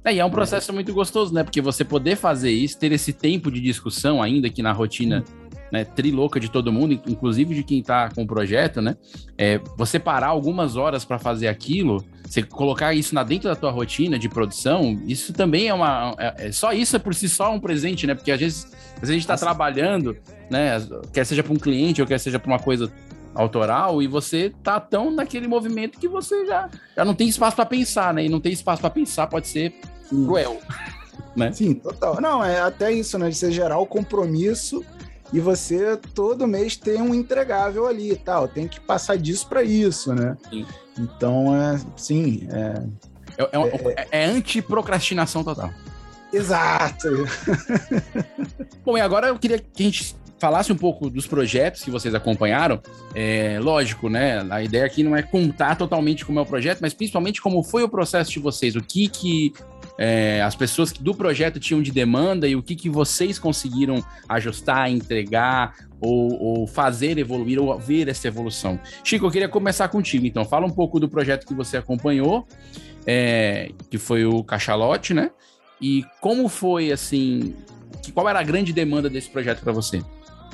[0.05, 1.45] É, e é um processo muito gostoso, né?
[1.45, 5.23] Porque você poder fazer isso, ter esse tempo de discussão ainda aqui na rotina
[5.71, 8.97] né, trilouca de todo mundo, inclusive de quem está com o projeto, né?
[9.39, 13.71] É, você parar algumas horas para fazer aquilo, você colocar isso na dentro da tua
[13.71, 16.15] rotina de produção, isso também é uma.
[16.19, 18.15] É, é só isso é por si só um presente, né?
[18.15, 20.17] Porque às vezes, às vezes a gente está trabalhando,
[20.51, 20.77] né?
[21.13, 22.93] Quer seja para um cliente ou quer seja para uma coisa
[23.35, 27.67] autoral e você tá tão naquele movimento que você já, já não tem espaço para
[27.67, 28.25] pensar, né?
[28.25, 29.73] E não tem espaço para pensar pode ser
[30.11, 30.59] cruel.
[31.37, 31.53] Né?
[31.53, 32.21] Sim, total.
[32.21, 33.29] Não, é até isso, né?
[33.29, 34.85] De você gerar o compromisso
[35.33, 38.49] e você todo mês tem um entregável ali e tal.
[38.49, 40.37] Tem que passar disso para isso, né?
[40.51, 40.67] Sim.
[40.99, 42.49] Então, é, sim.
[42.51, 42.83] É,
[43.39, 45.71] é, é, é, é anti-procrastinação total.
[46.33, 47.09] Exato.
[48.85, 52.15] Bom, e agora eu queria que a gente falasse um pouco dos projetos que vocês
[52.15, 52.81] acompanharam.
[53.15, 54.45] É, lógico, né?
[54.51, 57.83] A ideia aqui não é contar totalmente como é o projeto, mas principalmente como foi
[57.83, 59.53] o processo de vocês, o que que
[60.03, 64.91] é, as pessoas do projeto tinham de demanda e o que, que vocês conseguiram ajustar,
[64.91, 68.81] entregar ou, ou, fazer evoluir ou ver essa evolução.
[69.05, 70.43] Chico, eu queria começar contigo, então.
[70.43, 72.49] Fala um pouco do projeto que você acompanhou,
[73.07, 75.31] é, que foi o Cachalote, né?
[75.79, 77.55] E como foi, assim,
[78.03, 80.03] que, qual era a grande demanda desse projeto para você?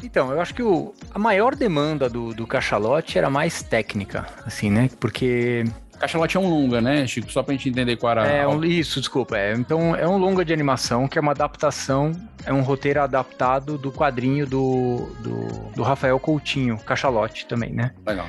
[0.03, 4.71] Então, eu acho que o, a maior demanda do, do Cachalote era mais técnica, assim,
[4.71, 4.91] né?
[4.99, 5.65] Porque
[5.99, 7.31] Cachalote é um longa, né, Chico?
[7.31, 8.27] Só pra gente entender qual era.
[8.27, 9.37] É, um, isso, desculpa.
[9.37, 12.13] É, então, é um longa de animação que é uma adaptação,
[12.45, 17.93] é um roteiro adaptado do quadrinho do, do, do Rafael Coutinho, Cachalote também, né?
[18.07, 18.27] Legal.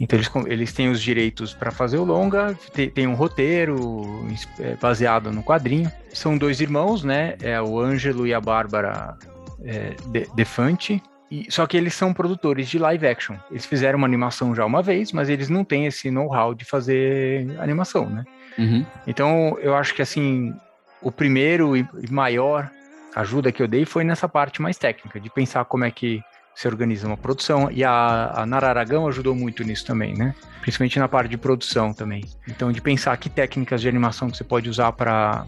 [0.00, 4.26] Então eles, eles têm os direitos para fazer o longa, tem, tem, um roteiro
[4.58, 5.92] é, baseado no quadrinho.
[6.10, 7.36] São dois irmãos, né?
[7.42, 9.14] É o Ângelo e a Bárbara
[9.62, 9.94] é,
[10.34, 11.02] Defante.
[11.30, 13.36] E, só que eles são produtores de live action.
[13.50, 17.46] Eles fizeram uma animação já uma vez, mas eles não têm esse know-how de fazer
[17.60, 18.24] animação, né?
[18.58, 18.84] Uhum.
[19.06, 20.52] Então, eu acho que, assim,
[21.00, 22.68] o primeiro e maior
[23.14, 26.20] ajuda que eu dei foi nessa parte mais técnica, de pensar como é que
[26.54, 27.70] se organiza uma produção.
[27.70, 30.34] E a, a Nara Aragão ajudou muito nisso também, né?
[30.60, 32.24] Principalmente na parte de produção também.
[32.48, 35.46] Então, de pensar que técnicas de animação que você pode usar para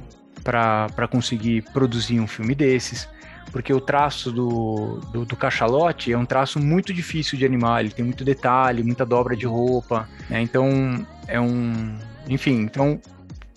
[1.11, 3.09] conseguir produzir um filme desses
[3.53, 7.91] porque o traço do, do, do, cachalote é um traço muito difícil de animar, ele
[7.93, 10.41] tem muito detalhe, muita dobra de roupa, né?
[10.41, 11.95] Então, é um...
[12.29, 12.99] Enfim, então...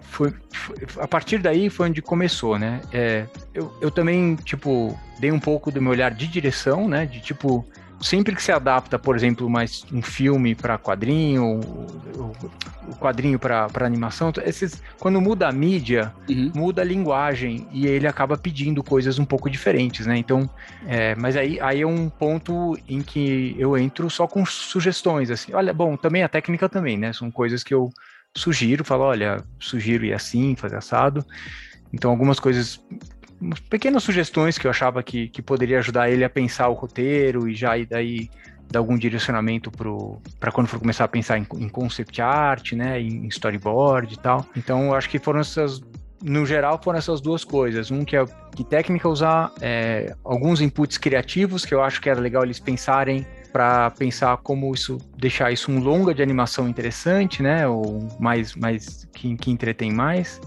[0.04, 2.82] Foi, foi, a partir daí foi onde começou, né?
[2.94, 7.06] É, eu, eu também, tipo, dei um pouco do meu olhar de direção, né?
[7.06, 7.66] De, tipo,
[8.06, 11.60] sempre que se adapta, por exemplo, mais um filme para quadrinho,
[12.88, 16.52] o quadrinho para animação, esses, quando muda a mídia, uhum.
[16.54, 20.16] muda a linguagem e ele acaba pedindo coisas um pouco diferentes, né?
[20.18, 20.48] Então,
[20.88, 25.54] é, mas aí, aí é um ponto em que eu entro só com sugestões, assim.
[25.54, 27.12] Olha, bom, também a técnica também, né?
[27.12, 27.90] São coisas que eu
[28.38, 31.26] sugiro, falo, olha, sugiro ir assim, fazer assado.
[31.92, 32.80] Então, algumas coisas
[33.70, 37.56] pequenas sugestões que eu achava que, que poderia ajudar ele a pensar o roteiro e
[37.56, 38.30] já e daí
[38.70, 39.72] dar algum direcionamento
[40.40, 44.46] para quando for começar a pensar em, em, concept art, né, em storyboard e tal.
[44.56, 45.82] Então, eu acho que foram essas,
[46.24, 47.92] no geral, foram essas duas coisas.
[47.92, 52.20] Um que é que técnica usar é, alguns inputs criativos que eu acho que era
[52.20, 57.68] legal eles pensarem para pensar como isso deixar isso um longa de animação interessante, né,
[57.68, 60.42] ou mais mais que, que entretém mais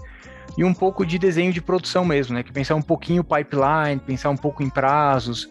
[0.59, 2.43] e um pouco de desenho de produção mesmo, né?
[2.43, 5.49] Que pensar um pouquinho pipeline, pensar um pouco em prazos,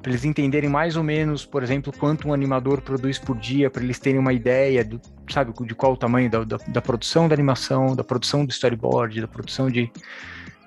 [0.00, 3.82] para eles entenderem mais ou menos, por exemplo, quanto um animador produz por dia, para
[3.82, 7.34] eles terem uma ideia do, sabe, de qual o tamanho da, da, da, produção da
[7.34, 9.90] animação, da produção do storyboard, da produção de.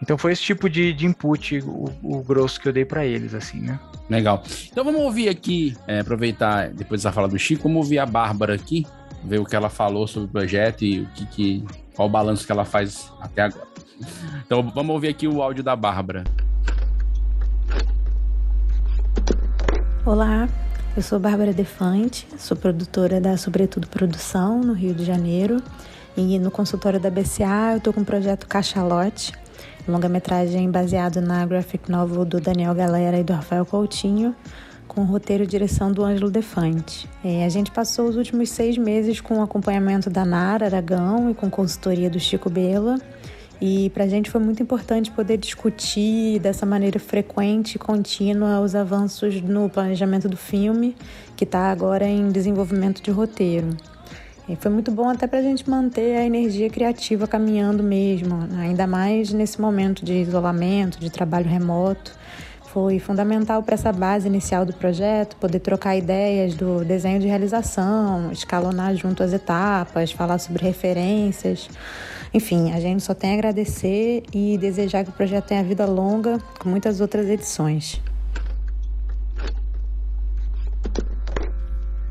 [0.02, 3.34] Então foi esse tipo de, de input, o, o grosso que eu dei para eles,
[3.34, 3.80] assim, né?
[4.10, 4.44] Legal.
[4.70, 8.54] Então vamos ouvir aqui, é, aproveitar depois dessa fala do Chico, vamos ouvir a Bárbara
[8.54, 8.86] aqui,
[9.24, 11.66] ver o que ela falou sobre o projeto e o que, que
[11.98, 13.68] qual o balanço que ela faz até agora.
[14.46, 16.24] Então vamos ouvir aqui o áudio da Bárbara.
[20.06, 20.48] Olá,
[20.96, 25.62] eu sou Bárbara Defante, sou produtora da Sobretudo Produção, no Rio de Janeiro.
[26.16, 29.34] E no consultório da BCA eu estou com o projeto Cachalote,
[29.88, 34.36] longa-metragem baseado na graphic novel do Daniel Galera e do Rafael Coutinho,
[34.98, 37.08] com roteiro e direção do Ângelo Defante.
[37.24, 41.36] É, a gente passou os últimos seis meses com o acompanhamento da Nara Aragão e
[41.36, 42.98] com consultoria do Chico Bela
[43.62, 48.74] E para a gente foi muito importante poder discutir dessa maneira frequente e contínua os
[48.74, 50.96] avanços no planejamento do filme,
[51.36, 53.78] que está agora em desenvolvimento de roteiro.
[54.50, 58.88] E foi muito bom até para a gente manter a energia criativa caminhando mesmo, ainda
[58.88, 62.18] mais nesse momento de isolamento, de trabalho remoto.
[62.80, 68.32] Foi fundamental para essa base inicial do projeto, poder trocar ideias do desenho de realização,
[68.32, 71.72] escalonar junto as etapas, falar sobre referências.
[72.32, 76.38] Enfim, a gente só tem a agradecer e desejar que o projeto tenha vida longa,
[76.60, 78.00] com muitas outras edições.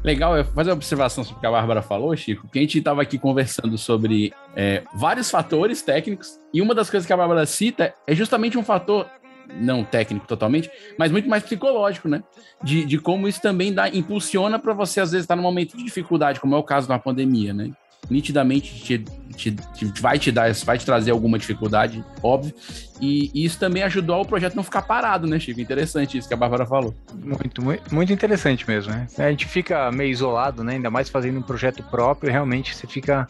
[0.02, 3.02] Legal fazer uma observação sobre o que a Bárbara falou, Chico, que a gente estava
[3.02, 7.94] aqui conversando sobre é, vários fatores técnicos, e uma das coisas que a Bárbara cita
[8.04, 9.06] é justamente um fator
[9.54, 12.22] não técnico totalmente, mas muito mais psicológico, né?
[12.62, 15.76] De, de como isso também dá, impulsiona para você, às vezes, estar tá num momento
[15.76, 17.70] de dificuldade, como é o caso da pandemia, né?
[18.08, 18.98] Nitidamente te,
[19.34, 22.54] te, te, vai te dar, vai te trazer alguma dificuldade, óbvio.
[23.00, 25.60] E, isso também ajudou o projeto não ficar parado, né, Chico?
[25.60, 26.94] Interessante isso que a Bárbara falou.
[27.14, 29.06] Muito, muito, muito interessante mesmo, né?
[29.18, 30.74] A gente fica meio isolado, né?
[30.74, 33.26] Ainda mais fazendo um projeto próprio, realmente você fica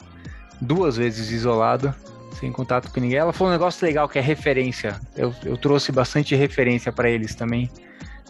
[0.60, 1.94] duas vezes isolado
[2.38, 3.18] sem contato com ninguém.
[3.18, 5.00] Ela falou um negócio legal que é referência.
[5.16, 7.70] Eu, eu trouxe bastante referência para eles também.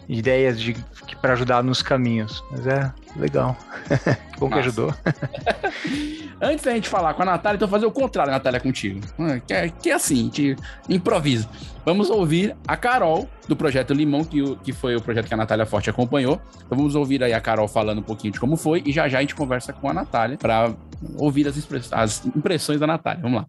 [0.07, 0.73] Ideias de
[1.21, 2.43] para ajudar nos caminhos.
[2.51, 3.57] Mas é legal.
[4.33, 4.53] que bom Nossa.
[4.53, 4.93] que ajudou.
[6.39, 9.01] Antes da gente falar com a Natália, então fazer o contrário, Natália, contigo.
[9.17, 10.55] Ah, que é, que é assim, te
[10.87, 11.49] improvisa.
[11.83, 15.65] Vamos ouvir a Carol, do Projeto Limão, que, que foi o projeto que a Natália
[15.65, 16.39] Forte acompanhou.
[16.65, 19.17] Então vamos ouvir aí a Carol falando um pouquinho de como foi e já já
[19.17, 20.73] a gente conversa com a Natália para
[21.15, 21.57] ouvir as,
[21.91, 23.21] as impressões da Natália.
[23.21, 23.47] Vamos lá.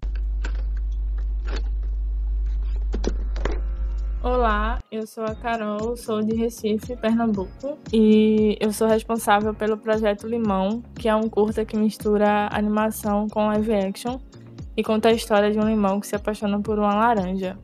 [4.20, 10.26] Olá, eu sou a Carol, sou de Recife, Pernambuco, e eu sou responsável pelo projeto
[10.26, 14.18] Limão, que é um curta que mistura animação com live action
[14.76, 17.56] e conta a história de um limão que se apaixona por uma laranja.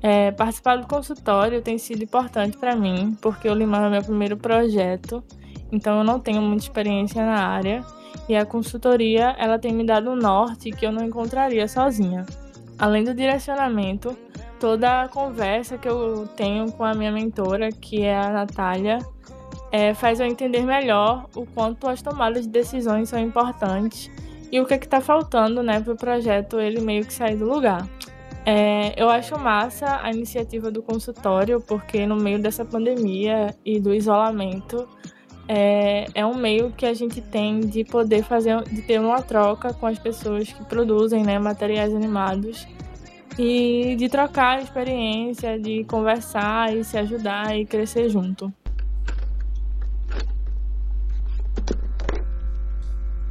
[0.00, 4.38] É, participar do consultório tem sido importante para mim, porque o Limão é meu primeiro
[4.38, 5.22] projeto,
[5.70, 7.84] então eu não tenho muita experiência na área,
[8.26, 12.24] e a consultoria ela tem me dado um norte que eu não encontraria sozinha.
[12.78, 14.16] Além do direcionamento,
[14.58, 18.98] toda a conversa que eu tenho com a minha mentora, que é a Natália,
[19.70, 24.10] é, faz eu entender melhor o quanto as tomadas de decisões são importantes
[24.52, 27.88] e o que é está faltando né, o projeto ele meio que sair do lugar.
[28.46, 33.92] É, eu acho massa a iniciativa do consultório, porque no meio dessa pandemia e do
[33.92, 34.86] isolamento,
[35.48, 39.74] é, é um meio que a gente tem de poder fazer, de ter uma troca
[39.74, 42.66] com as pessoas que produzem né, materiais animados
[43.38, 48.52] e de trocar experiência, de conversar e se ajudar e crescer junto.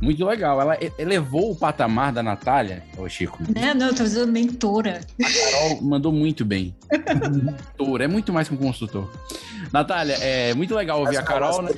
[0.03, 0.59] Muito legal.
[0.59, 3.41] Ela elevou o patamar da Natália, ô Chico.
[3.55, 4.99] É, não, eu tô fazendo mentora.
[5.21, 6.75] A Carol mandou muito bem.
[6.91, 9.09] mentora, é muito mais que um consultor.
[9.71, 11.61] Natália, é muito legal ouvir a Carol.
[11.61, 11.71] Né?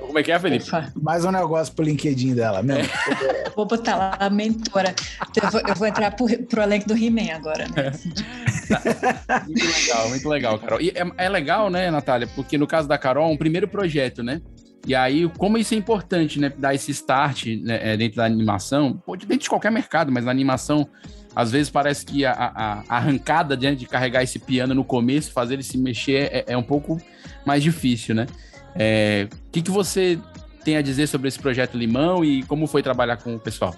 [0.00, 0.66] Como é que é, Felipe?
[1.00, 2.82] Mais um negócio pro LinkedIn dela, mesmo.
[2.82, 3.50] É.
[3.54, 4.92] Vou botar lá a mentora.
[5.40, 7.92] Eu vou, eu vou entrar pro, pro elenco do He-Man agora, né?
[9.46, 10.80] muito legal, muito legal, Carol.
[10.80, 12.28] E é, é legal, né, Natália?
[12.34, 14.42] Porque no caso da Carol, é um primeiro projeto, né?
[14.86, 16.52] E aí, como isso é importante, né?
[16.56, 20.30] Dar esse start né, é, dentro da animação, pode dentro de qualquer mercado, mas na
[20.30, 20.88] animação,
[21.36, 25.54] às vezes parece que a, a, arrancada de, de carregar esse piano no começo, fazer
[25.54, 27.00] ele se mexer, é, é um pouco
[27.46, 28.26] mais difícil, né?
[28.74, 30.18] É, o que, que você
[30.64, 33.74] tem a dizer sobre esse projeto Limão e como foi trabalhar com o pessoal?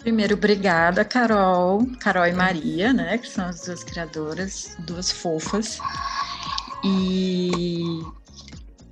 [0.00, 3.18] Primeiro, obrigada, Carol, Carol e Maria, né?
[3.18, 5.80] Que são as duas criadoras, duas fofas.
[6.84, 8.00] E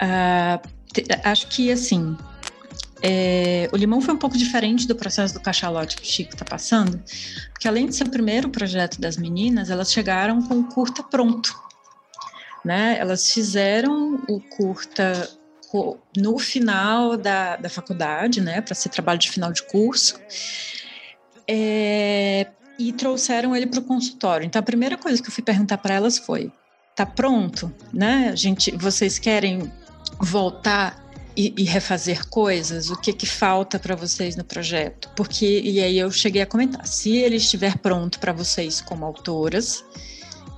[0.02, 0.75] uh,
[1.24, 2.16] acho que assim.
[3.02, 6.44] É, o Limão foi um pouco diferente do processo do cachalote que o Chico está
[6.46, 7.00] passando,
[7.52, 11.54] porque além de ser o primeiro projeto das meninas, elas chegaram com o curta pronto.
[12.64, 12.96] Né?
[12.98, 15.28] Elas fizeram o curta
[16.16, 20.18] no final da, da faculdade, né, para ser trabalho de final de curso,
[21.48, 22.46] é,
[22.78, 24.46] e trouxeram ele para o consultório.
[24.46, 26.52] Então, a primeira coisa que eu fui perguntar para elas foi:
[26.94, 28.34] tá pronto, né?
[28.34, 29.70] Gente, vocês querem
[30.20, 31.04] voltar
[31.36, 32.90] e, e, refazer coisas?
[32.90, 35.10] O que que falta para vocês no projeto?
[35.14, 39.84] Porque e aí eu cheguei a comentar, se ele estiver pronto para vocês como autoras,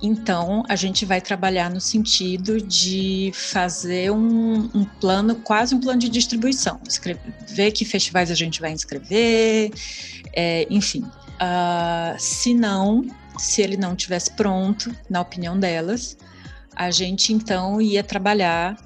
[0.01, 5.99] então a gente vai trabalhar no sentido de fazer um, um plano, quase um plano
[5.99, 6.79] de distribuição,
[7.49, 9.71] ver que festivais a gente vai inscrever,
[10.33, 11.01] é, enfim.
[11.01, 13.05] Uh, se não,
[13.37, 16.17] se ele não tivesse pronto, na opinião delas,
[16.75, 18.77] a gente então ia trabalhar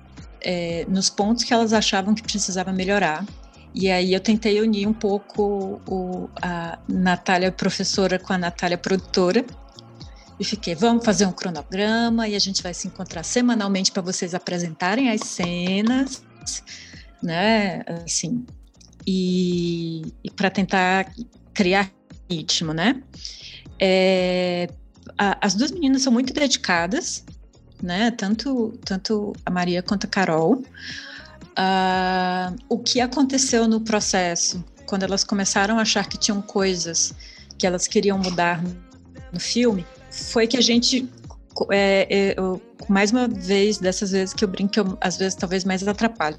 [0.44, 3.26] é, nos pontos que elas achavam que precisava melhorar.
[3.74, 9.44] E aí eu tentei unir um pouco o, a Natália professora com a Natália produtora
[10.40, 14.36] e fiquei, vamos fazer um cronograma e a gente vai se encontrar semanalmente para vocês
[14.36, 16.24] apresentarem as cenas,
[17.22, 17.84] né?
[18.06, 18.46] Assim,
[19.08, 21.12] e, e para tentar
[21.54, 21.90] criar
[22.30, 23.02] ritmo, né?
[23.80, 24.68] É,
[25.18, 27.24] a, as duas meninas são muito dedicadas,
[27.84, 28.12] né?
[28.12, 30.64] Tanto, tanto a Maria quanto a Carol.
[31.52, 37.14] Uh, o que aconteceu no processo, quando elas começaram a achar que tinham coisas
[37.58, 38.64] que elas queriam mudar
[39.32, 41.08] no filme, foi que a gente
[41.72, 45.64] é, é, eu, mais uma vez, dessas vezes que eu brinco, eu, às vezes talvez
[45.64, 46.38] mais atrapalho,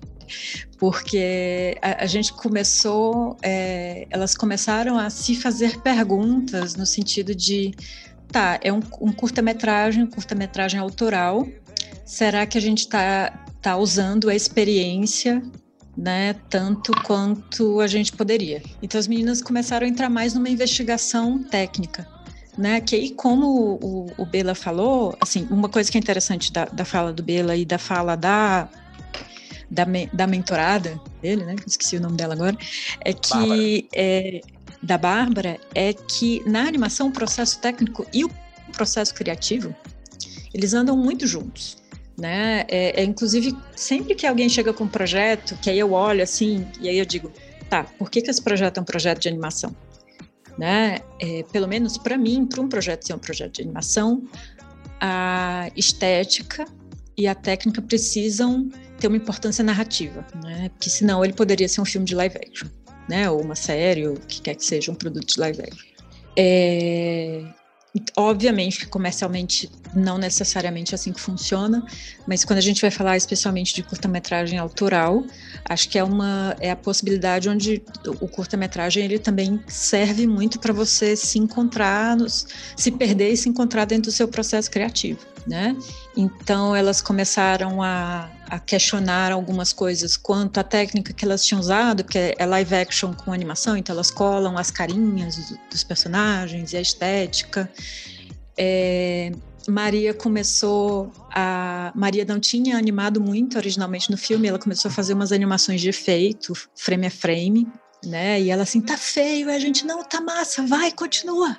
[0.78, 7.72] porque a, a gente começou, é, elas começaram a se fazer perguntas no sentido de,
[8.34, 11.46] tá, é um, um curta-metragem, um curta-metragem autoral,
[12.04, 13.30] será que a gente está
[13.60, 15.42] tá usando a experiência
[15.96, 18.60] né, tanto quanto a gente poderia.
[18.82, 22.06] Então as meninas começaram a entrar mais numa investigação técnica
[22.56, 22.80] né?
[22.80, 26.84] Que aí, como o, o Bela falou, assim, uma coisa que é interessante da, da
[26.84, 28.68] fala do Bela e da fala da
[29.70, 31.56] da, me, da mentorada dele, né?
[31.66, 32.56] Esqueci o nome dela agora,
[33.00, 34.40] é que é,
[34.84, 38.30] da Bárbara é que na animação o processo técnico e o
[38.72, 39.74] processo criativo
[40.52, 41.76] eles andam muito juntos.
[42.16, 42.64] Né?
[42.68, 46.64] É, é, inclusive, sempre que alguém chega com um projeto, que aí eu olho assim,
[46.80, 47.32] e aí eu digo,
[47.68, 49.74] tá, por que, que esse projeto é um projeto de animação?
[50.58, 51.00] né?
[51.20, 54.22] É, pelo menos para mim, para um projeto ser um projeto de animação,
[55.00, 56.64] a estética
[57.16, 58.68] e a técnica precisam
[58.98, 60.68] ter uma importância narrativa, né?
[60.70, 62.68] Porque senão ele poderia ser um filme de live action,
[63.08, 63.28] né?
[63.30, 65.86] Ou uma série, ou o que quer que seja, um produto de live action.
[66.36, 67.44] É,
[68.16, 71.86] Obviamente que comercialmente não necessariamente é assim que funciona,
[72.26, 75.22] mas quando a gente vai falar especialmente de curta-metragem autoral,
[75.64, 77.84] acho que é uma é a possibilidade onde
[78.20, 82.16] o curta-metragem ele também serve muito para você se encontrar,
[82.76, 85.76] se perder e se encontrar dentro do seu processo criativo, né?
[86.16, 92.04] Então elas começaram a, a questionar algumas coisas quanto à técnica que elas tinham usado,
[92.04, 96.80] que é live action com animação, então elas colam as carinhas dos personagens e a
[96.80, 97.70] estética.
[98.56, 99.32] É,
[99.68, 101.92] Maria começou a.
[101.94, 105.88] Maria não tinha animado muito originalmente no filme, ela começou a fazer umas animações de
[105.88, 107.66] efeito, frame a frame,
[108.04, 108.40] né?
[108.40, 111.56] E ela assim, tá feio, e a gente, não, tá massa, vai, continua.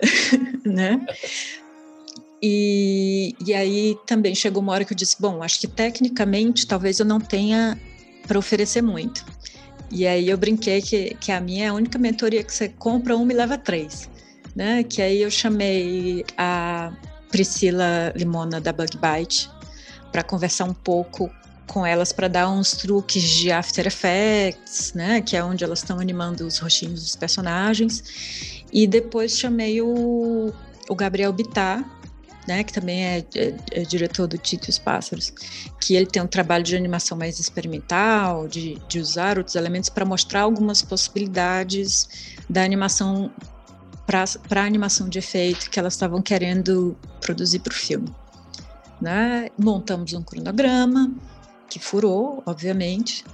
[0.64, 1.04] né?
[2.46, 7.00] E, e aí também chegou uma hora que eu disse: bom, acho que tecnicamente talvez
[7.00, 7.80] eu não tenha
[8.28, 9.24] para oferecer muito.
[9.90, 13.16] E aí eu brinquei que, que a minha é a única mentoria que você compra
[13.16, 14.10] uma e leva três.
[14.54, 14.82] Né?
[14.82, 16.92] Que aí eu chamei a
[17.30, 19.48] Priscila Limona da Bug Bite
[20.12, 21.30] para conversar um pouco
[21.66, 25.98] com elas para dar uns truques de After Effects, né, que é onde elas estão
[25.98, 28.62] animando os rostinhos dos personagens.
[28.70, 30.52] E depois chamei o,
[30.90, 31.82] o Gabriel Bittar,
[32.46, 35.32] né, que também é, é, é, diretor do Tito e os Pássaros,
[35.80, 40.04] que ele tem um trabalho de animação mais experimental, de, de usar outros elementos para
[40.04, 43.30] mostrar algumas possibilidades da animação
[44.06, 48.14] para a animação de efeito que elas estavam querendo produzir para o filme.
[49.00, 49.48] Né?
[49.58, 51.10] Montamos um cronograma
[51.70, 53.24] que furou, obviamente,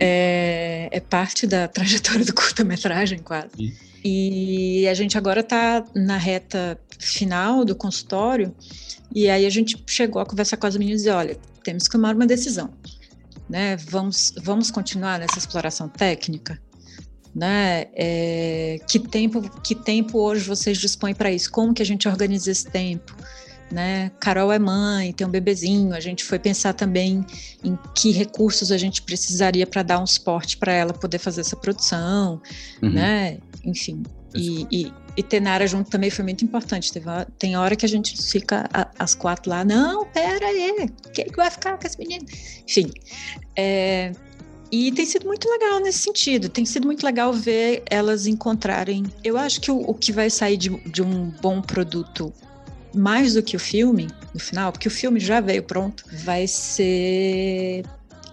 [0.00, 3.74] é, é parte da trajetória do curta-metragem quase.
[4.04, 8.54] E a gente agora está na reta final do consultório,
[9.14, 11.92] e aí a gente chegou a conversar com as meninas e dizer, olha, temos que
[11.92, 12.70] tomar uma decisão,
[13.48, 13.76] né?
[13.76, 16.60] Vamos, vamos continuar nessa exploração técnica,
[17.34, 17.86] né?
[17.94, 21.50] É, que tempo, que tempo hoje vocês dispõem para isso?
[21.50, 23.16] Como que a gente organiza esse tempo?
[23.70, 24.10] Né?
[24.18, 25.94] Carol é mãe, tem um bebezinho.
[25.94, 27.24] A gente foi pensar também
[27.62, 31.56] em que recursos a gente precisaria para dar um suporte para ela poder fazer essa
[31.56, 32.40] produção,
[32.82, 32.90] uhum.
[32.90, 33.38] né?
[33.64, 34.02] Enfim,
[34.34, 36.92] e, e, e ter Nara junto também foi muito importante.
[36.92, 37.06] Teve,
[37.38, 41.36] tem hora que a gente fica a, as quatro lá, não, pera aí, quem que
[41.36, 42.24] vai ficar com esse menino?
[42.66, 42.90] Enfim,
[43.56, 44.12] é,
[44.70, 46.48] e tem sido muito legal nesse sentido.
[46.48, 49.04] Tem sido muito legal ver elas encontrarem.
[49.24, 52.32] Eu acho que o, o que vai sair de, de, um bom produto,
[52.94, 57.84] mais do que o filme, no final, porque o filme já veio pronto, vai ser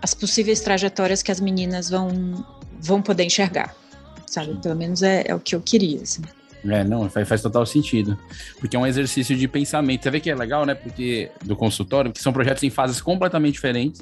[0.01, 2.45] as possíveis trajetórias que as meninas vão,
[2.79, 3.75] vão poder enxergar
[4.35, 4.55] sabe?
[4.61, 6.21] Pelo menos é, é o que eu queria, assim.
[6.67, 8.17] É, não, faz, faz, total sentido.
[8.59, 10.03] Porque é um exercício de pensamento.
[10.03, 10.73] Você vê que é legal, né?
[10.73, 14.01] Porque do consultório, que são projetos em fases completamente diferentes.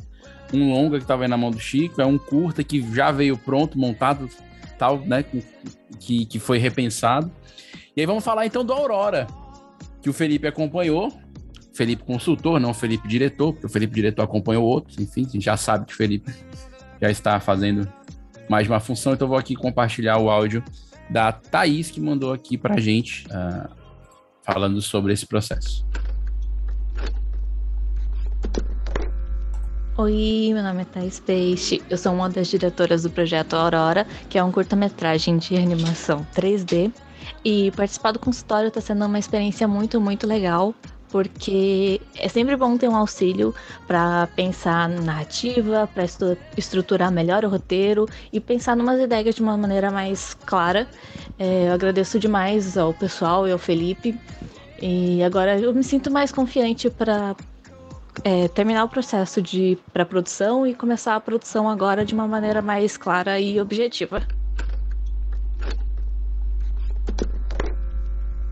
[0.51, 3.37] Um longa que estava aí na mão do Chico, é um curta que já veio
[3.37, 4.29] pronto, montado,
[4.77, 5.25] tal, né?
[5.99, 7.31] Que, que foi repensado.
[7.95, 9.27] E aí vamos falar então do Aurora,
[10.03, 11.11] que o Felipe acompanhou.
[11.73, 15.57] Felipe consultor, não Felipe diretor, porque o Felipe diretor acompanhou outros, enfim, a gente já
[15.57, 16.31] sabe que o Felipe
[17.01, 17.91] já está fazendo
[18.47, 20.63] mais uma função, então vou aqui compartilhar o áudio
[21.09, 23.67] da Thaís, que mandou aqui pra gente uh,
[24.43, 25.83] falando sobre esse processo.
[29.97, 34.37] Oi, meu nome é Thais Peixe, eu sou uma das diretoras do projeto Aurora, que
[34.37, 36.91] é um curta-metragem de animação 3D.
[37.43, 40.73] E participar do consultório está sendo uma experiência muito, muito legal,
[41.09, 43.53] porque é sempre bom ter um auxílio
[43.85, 46.05] para pensar na narrativa, para
[46.57, 50.87] estruturar melhor o roteiro e pensar numas ideias de uma maneira mais clara.
[51.37, 54.19] É, eu agradeço demais ao pessoal e ao Felipe.
[54.81, 57.35] E agora eu me sinto mais confiante para
[58.23, 62.97] é, terminar o processo de pré-produção e começar a produção agora de uma maneira mais
[62.97, 64.25] clara e objetiva.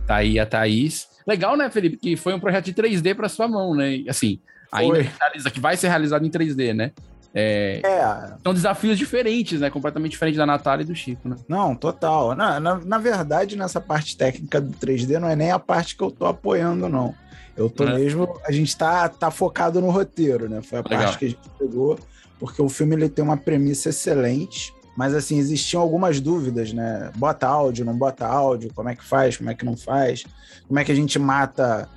[0.05, 1.07] Tá aí a Thaís.
[1.27, 1.97] Legal, né, Felipe?
[1.97, 4.03] Que foi um projeto de 3D para sua mão, né?
[4.09, 4.39] Assim,
[4.71, 5.03] ainda
[5.51, 6.91] que vai ser realizado em 3D, né?
[7.33, 9.69] É, é, São desafios diferentes, né?
[9.69, 11.37] Completamente diferente da Natália e do Chico, né?
[11.47, 12.35] Não, total.
[12.35, 16.03] Na, na, na, verdade, nessa parte técnica do 3D, não é nem a parte que
[16.03, 17.15] eu tô apoiando, não.
[17.55, 17.93] Eu tô é.
[17.93, 18.37] mesmo.
[18.45, 20.61] A gente tá, tá focado no roteiro, né?
[20.61, 21.03] Foi a Legal.
[21.03, 21.97] parte que a gente pegou,
[22.37, 24.73] porque o filme ele tem uma premissa excelente.
[24.95, 27.11] Mas assim, existiam algumas dúvidas, né?
[27.15, 30.25] Bota áudio, não bota áudio, como é que faz, como é que não faz,
[30.67, 31.87] como é que a gente mata.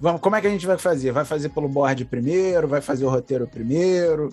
[0.00, 1.12] Vamos, como é que a gente vai fazer?
[1.12, 4.30] Vai fazer pelo board primeiro, vai fazer o roteiro primeiro.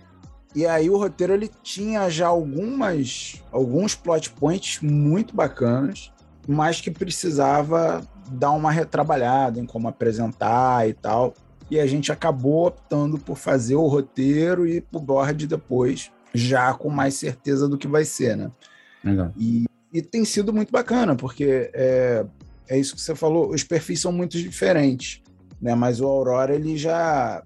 [0.56, 6.12] E aí o roteiro ele tinha já algumas alguns plot points muito bacanas,
[6.48, 8.02] mas que precisava
[8.32, 11.34] dar uma retrabalhada em como apresentar e tal.
[11.70, 16.90] E a gente acabou optando por fazer o roteiro e pro board depois já com
[16.90, 18.52] mais certeza do que vai ser, né?
[19.04, 19.34] Legal.
[19.38, 22.26] E, e tem sido muito bacana, porque é,
[22.68, 25.22] é isso que você falou, os perfis são muito diferentes,
[25.62, 25.74] né?
[25.76, 27.44] Mas o Aurora, ele já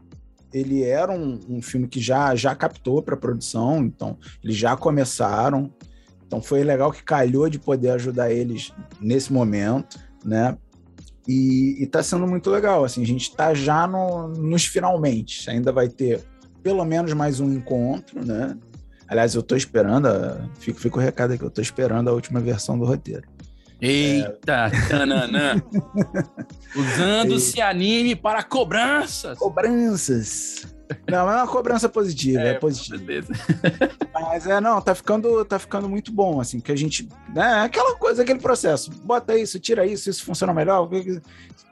[0.54, 5.72] ele era um, um filme que já, já captou para produção, então eles já começaram.
[6.28, 10.58] Então foi legal que calhou de poder ajudar eles nesse momento, né?
[11.28, 15.88] E, está sendo muito legal, assim, a gente está já no, nos finalmente, ainda vai
[15.88, 16.22] ter
[16.64, 18.58] pelo menos mais um encontro, né?
[19.12, 20.08] Aliás, eu tô esperando,
[20.58, 23.28] fica, fica o recado aqui, eu tô esperando a última versão do roteiro.
[23.82, 24.88] Eita, é...
[24.88, 25.62] tananã.
[26.74, 29.38] Usando-se anime para cobranças.
[29.38, 30.66] Cobranças.
[31.10, 33.34] Não, é uma cobrança positiva, é, é positiva.
[34.14, 37.96] Mas é, não, tá ficando, tá ficando muito bom, assim, que a gente, né, aquela
[37.96, 40.88] coisa, aquele processo, bota isso, tira isso, isso funciona melhor,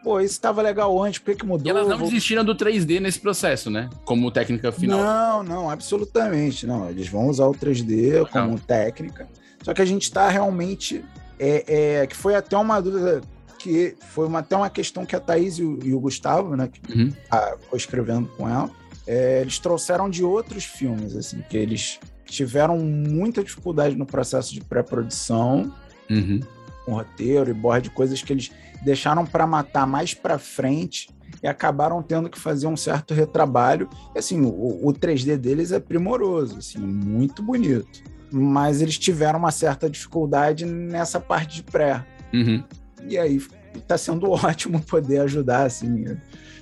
[0.03, 1.67] pô, isso estava legal antes, por que que mudou?
[1.67, 4.99] E elas não desistiram do 3D nesse processo, né, como técnica final.
[4.99, 9.27] Não, não, absolutamente, não, eles vão usar o 3D como técnica,
[9.63, 11.03] só que a gente tá realmente,
[11.37, 13.21] é, é, que foi até uma dúvida,
[13.59, 16.67] que foi uma, até uma questão que a Thaís e o, e o Gustavo, né,
[16.67, 17.13] que uhum.
[17.29, 18.69] a, ficou escrevendo com ela,
[19.09, 24.61] é, eles trouxeram de outros filmes, assim, que eles tiveram muita dificuldade no processo de
[24.61, 25.73] pré-produção,
[26.07, 26.39] uhum.
[26.85, 28.51] com roteiro e board, coisas que eles
[28.83, 31.09] deixaram para matar mais para frente
[31.41, 33.89] e acabaram tendo que fazer um certo retrabalho.
[34.13, 38.03] E, assim, o, o 3D deles é primoroso, assim, muito bonito.
[38.31, 42.05] Mas eles tiveram uma certa dificuldade nessa parte de pré.
[42.31, 42.63] Uhum.
[43.07, 43.41] E aí
[43.73, 46.05] está sendo ótimo poder ajudar, assim.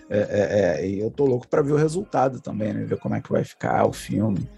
[0.09, 2.85] É, é, é, e eu tô louco para ver o resultado também, né?
[2.85, 4.49] Ver como é que vai ficar o filme.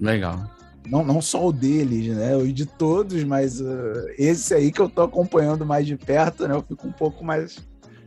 [0.00, 0.44] Legal.
[0.86, 2.36] Não, não só o deles, né?
[2.36, 6.54] O de todos, mas uh, esse aí que eu tô acompanhando mais de perto, né?
[6.54, 7.58] Eu fico um pouco mais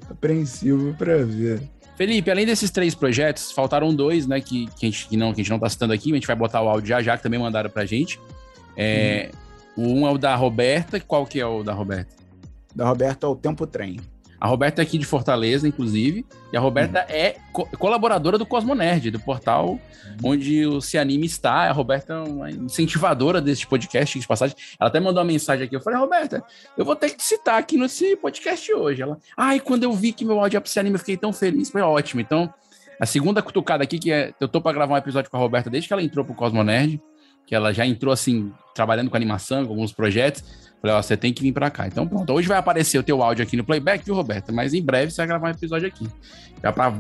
[0.10, 1.62] apreensivo para ver.
[1.96, 4.42] Felipe, além desses três projetos, faltaram dois, né?
[4.42, 6.28] Que, que, a, gente, que, não, que a gente não tá citando aqui, a gente
[6.28, 8.20] vai botar o áudio já já, que também mandaram pra gente.
[8.76, 9.30] É,
[9.78, 10.02] hum.
[10.02, 11.00] Um é o da Roberta.
[11.00, 12.16] Qual que é o da Roberta?
[12.76, 14.00] Da Roberta é o Tempo Trem.
[14.44, 17.16] A Roberta é aqui de Fortaleza, inclusive, e a Roberta uhum.
[17.16, 19.80] é co colaboradora do Cosmonerd, do portal uhum.
[20.22, 21.70] onde o Se Anime está.
[21.70, 24.54] A Roberta é uma incentivadora desse podcast, de passagem.
[24.78, 25.74] Ela até mandou uma mensagem aqui.
[25.74, 26.44] Eu falei, Roberta,
[26.78, 29.02] eu vou ter que te citar aqui nesse podcast hoje.
[29.02, 31.32] Ela, ai, quando eu vi que meu áudio é pro Se Anime, eu fiquei tão
[31.32, 31.70] feliz.
[31.70, 32.20] Foi ótimo.
[32.20, 32.54] Então,
[33.00, 35.70] a segunda cutucada aqui, que é, eu tô para gravar um episódio com a Roberta
[35.70, 37.02] desde que ela entrou pro Cosmonerd,
[37.46, 40.44] que ela já entrou assim, trabalhando com animação, com alguns projetos.
[40.82, 41.88] Falei, ó, você tem que vir pra cá.
[41.88, 44.52] Então, pronto, hoje vai aparecer o teu áudio aqui no playback, viu, Roberta?
[44.52, 46.08] Mas em breve você vai gravar um episódio aqui.
[46.62, 46.94] Já pra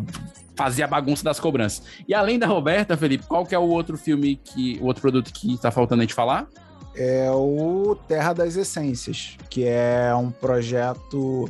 [0.55, 1.83] fazer a bagunça das cobranças.
[2.07, 5.31] E além da Roberta, Felipe, qual que é o outro filme, que o outro produto
[5.33, 6.47] que tá faltando a gente falar?
[6.95, 11.49] É o Terra das Essências, que é um projeto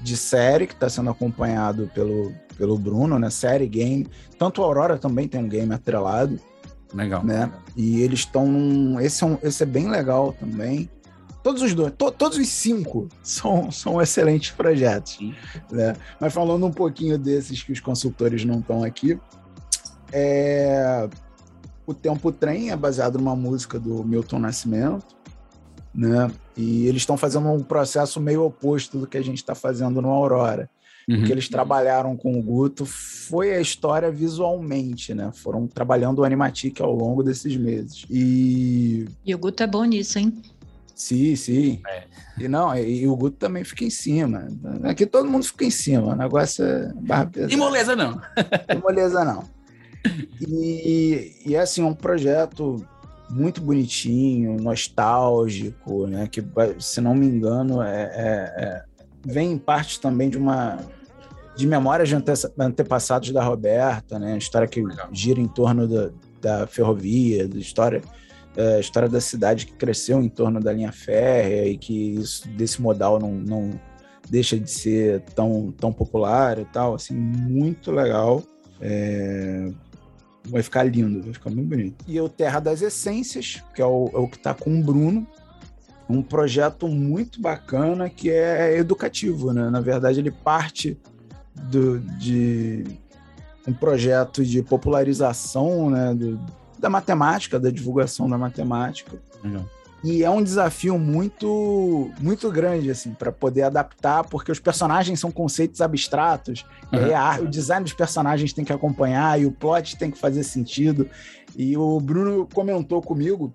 [0.00, 3.28] de série que está sendo acompanhado pelo, pelo Bruno, né?
[3.28, 4.06] Série, game.
[4.38, 6.38] Tanto a Aurora também tem um game atrelado.
[6.96, 7.22] Legal.
[7.22, 7.52] Né?
[7.76, 8.98] E eles estão.
[9.00, 10.90] Esse, é um, esse é bem legal também.
[11.42, 15.18] Todos os dois, to, todos os cinco são, são excelentes projetos.
[15.70, 15.94] Né?
[16.18, 19.18] Mas falando um pouquinho desses que os consultores não estão aqui,
[20.10, 21.08] é...
[21.86, 25.14] o Tempo Trem é baseado numa música do Milton Nascimento,
[25.94, 26.30] né?
[26.56, 30.08] E eles estão fazendo um processo meio oposto do que a gente está fazendo no
[30.08, 30.68] Aurora.
[31.08, 35.30] O que eles trabalharam com o Guto foi a história visualmente, né?
[35.32, 38.04] Foram trabalhando o Animatic ao longo desses meses.
[38.10, 39.06] E.
[39.24, 40.32] E o Guto é bom nisso, hein?
[40.96, 41.80] Sim, sim.
[41.86, 42.04] É.
[42.40, 44.48] E não, e, e o Guto também fica em cima.
[44.82, 46.12] Aqui todo mundo fica em cima.
[46.12, 47.52] O negócio é barra pesada.
[47.52, 48.20] E moleza não.
[48.66, 49.44] Tem moleza não.
[50.40, 52.84] E, e é assim, um projeto
[53.30, 56.26] muito bonitinho, nostálgico, né?
[56.28, 56.42] Que,
[56.80, 58.82] se não me engano, é, é- é-
[59.24, 60.78] vem em parte também de uma
[61.56, 64.36] de memórias de ante- antepassados da Roberta, né?
[64.36, 64.82] História que
[65.12, 68.02] gira em torno da, da ferrovia, da história
[68.56, 72.80] é, história da cidade que cresceu em torno da linha férrea e que isso desse
[72.80, 73.80] modal não, não
[74.30, 78.42] deixa de ser tão, tão popular e tal, assim, muito legal.
[78.80, 79.68] É,
[80.48, 82.04] vai ficar lindo, vai ficar muito bonito.
[82.08, 85.26] E o Terra das Essências, que é o, é o que está com o Bruno,
[86.08, 89.68] um projeto muito bacana que é educativo, né?
[89.68, 90.96] Na verdade, ele parte
[91.64, 92.84] do, de
[93.66, 96.14] um projeto de popularização né?
[96.14, 96.38] do-
[96.78, 99.18] da matemática, da divulgação da matemática.
[99.42, 99.64] Legal.
[100.04, 105.30] E é um desafio muito muito grande assim para poder adaptar, porque os personagens são
[105.32, 106.64] conceitos abstratos.
[106.92, 110.18] E aí a- o design dos personagens tem que acompanhar e o plot tem que
[110.18, 111.08] fazer sentido.
[111.56, 113.50] E o Bruno comentou comigo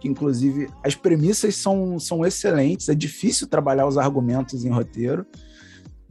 [0.00, 5.24] que inclusive as premissas são, são excelentes, é difícil trabalhar os argumentos em roteiro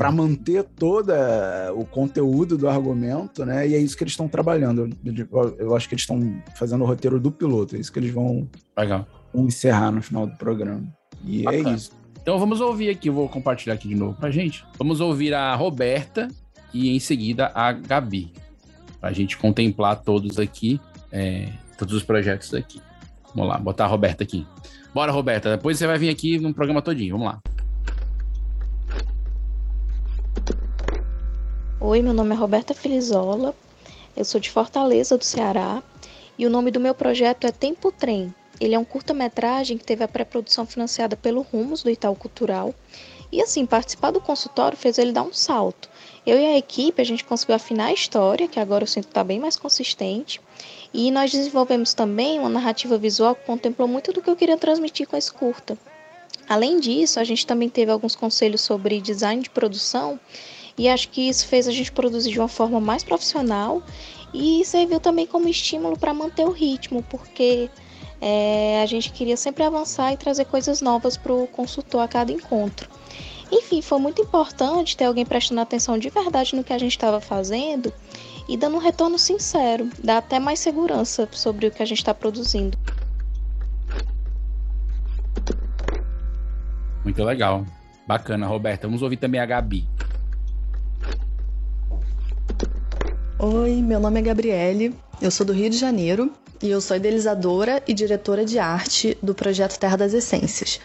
[0.03, 1.13] para manter todo
[1.75, 3.65] o conteúdo do argumento, né?
[3.67, 4.89] E é isso que eles estão trabalhando.
[5.05, 6.19] Eu, eu acho que eles estão
[6.55, 9.07] fazendo o roteiro do piloto, é isso que eles vão, Legal.
[9.33, 10.83] vão encerrar no final do programa.
[11.23, 11.69] E Bacana.
[11.69, 11.91] é isso.
[12.21, 14.65] Então vamos ouvir aqui, eu vou compartilhar aqui de novo pra gente.
[14.77, 16.27] Vamos ouvir a Roberta
[16.73, 18.33] e em seguida a Gabi.
[18.99, 20.81] Pra gente contemplar todos aqui,
[21.11, 22.81] é, todos os projetos aqui.
[23.33, 24.45] Vamos lá, botar a Roberta aqui.
[24.93, 25.49] Bora, Roberta.
[25.49, 27.17] Depois você vai vir aqui no programa todinho.
[27.17, 27.41] Vamos lá.
[31.85, 33.53] Oi, meu nome é Roberta Filizola,
[34.15, 35.83] eu sou de Fortaleza, do Ceará,
[36.39, 38.33] e o nome do meu projeto é Tempo Trem.
[38.57, 42.73] Ele é um curta-metragem que teve a pré-produção financiada pelo Rumos do Itaú Cultural.
[43.29, 45.89] E assim, participar do consultório fez ele dar um salto.
[46.25, 49.21] Eu e a equipe, a gente conseguiu afinar a história, que agora eu sinto está
[49.21, 50.39] bem mais consistente.
[50.93, 55.05] E nós desenvolvemos também uma narrativa visual que contemplou muito do que eu queria transmitir
[55.05, 55.77] com esse curta.
[56.47, 60.17] Além disso, a gente também teve alguns conselhos sobre design de produção
[60.77, 63.81] e acho que isso fez a gente produzir de uma forma mais profissional
[64.33, 67.69] e serviu também como estímulo para manter o ritmo, porque
[68.19, 72.31] é, a gente queria sempre avançar e trazer coisas novas para o consultor a cada
[72.31, 72.89] encontro.
[73.51, 77.21] Enfim, foi muito importante ter alguém prestando atenção de verdade no que a gente estava
[77.21, 77.93] fazendo
[78.49, 82.13] e dando um retorno sincero, dá até mais segurança sobre o que a gente está
[82.13, 82.77] produzindo.
[87.03, 87.65] Muito legal.
[88.07, 88.87] Bacana, Roberta.
[88.87, 89.87] Vamos ouvir também a Gabi.
[93.45, 96.31] Oi, meu nome é Gabriele, eu sou do Rio de Janeiro
[96.61, 100.79] e eu sou idealizadora e diretora de arte do projeto Terra das Essências,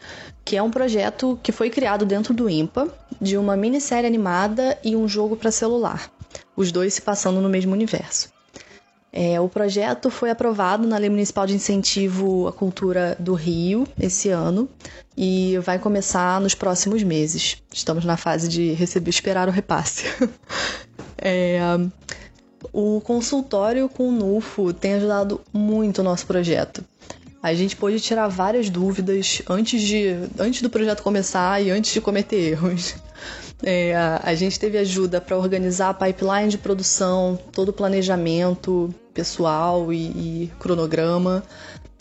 [0.44, 4.96] que é um projeto que foi criado dentro do IMPA, de uma minissérie animada e
[4.96, 6.10] um jogo para celular,
[6.56, 8.28] os dois se passando no mesmo universo.
[9.12, 14.30] É, o projeto foi aprovado na Lei Municipal de Incentivo à Cultura do Rio esse
[14.30, 14.68] ano
[15.16, 17.62] e vai começar nos próximos meses.
[17.72, 20.06] Estamos na fase de receber, esperar o repasse.
[21.20, 21.58] É,
[22.72, 26.84] o consultório com o NUFO tem ajudado muito o nosso projeto.
[27.42, 32.00] A gente pôde tirar várias dúvidas antes, de, antes do projeto começar e antes de
[32.00, 32.96] cometer erros.
[33.62, 39.92] É, a, gente teve ajuda para organizar a pipeline de produção, todo o planejamento pessoal
[39.92, 41.42] e, e cronograma.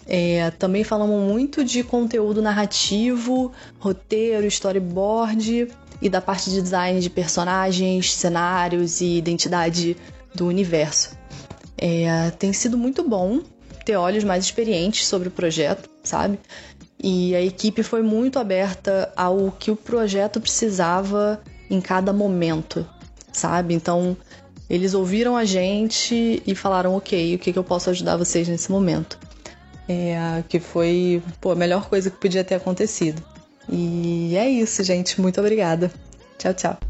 [0.05, 5.67] É, também falamos muito de conteúdo narrativo, roteiro, storyboard
[6.01, 9.97] e da parte de design de personagens, cenários e identidade
[10.33, 11.17] do universo.
[11.77, 13.41] É, tem sido muito bom
[13.85, 16.39] ter olhos mais experientes sobre o projeto, sabe?
[17.01, 22.87] E a equipe foi muito aberta ao que o projeto precisava em cada momento,
[23.31, 23.73] sabe?
[23.73, 24.17] Então,
[24.69, 28.71] eles ouviram a gente e falaram: ok, o que, que eu posso ajudar vocês nesse
[28.71, 29.17] momento?
[29.87, 33.23] É, que foi pô, a melhor coisa que podia ter acontecido.
[33.69, 35.21] E é isso, gente.
[35.21, 35.91] Muito obrigada.
[36.37, 36.86] Tchau, tchau.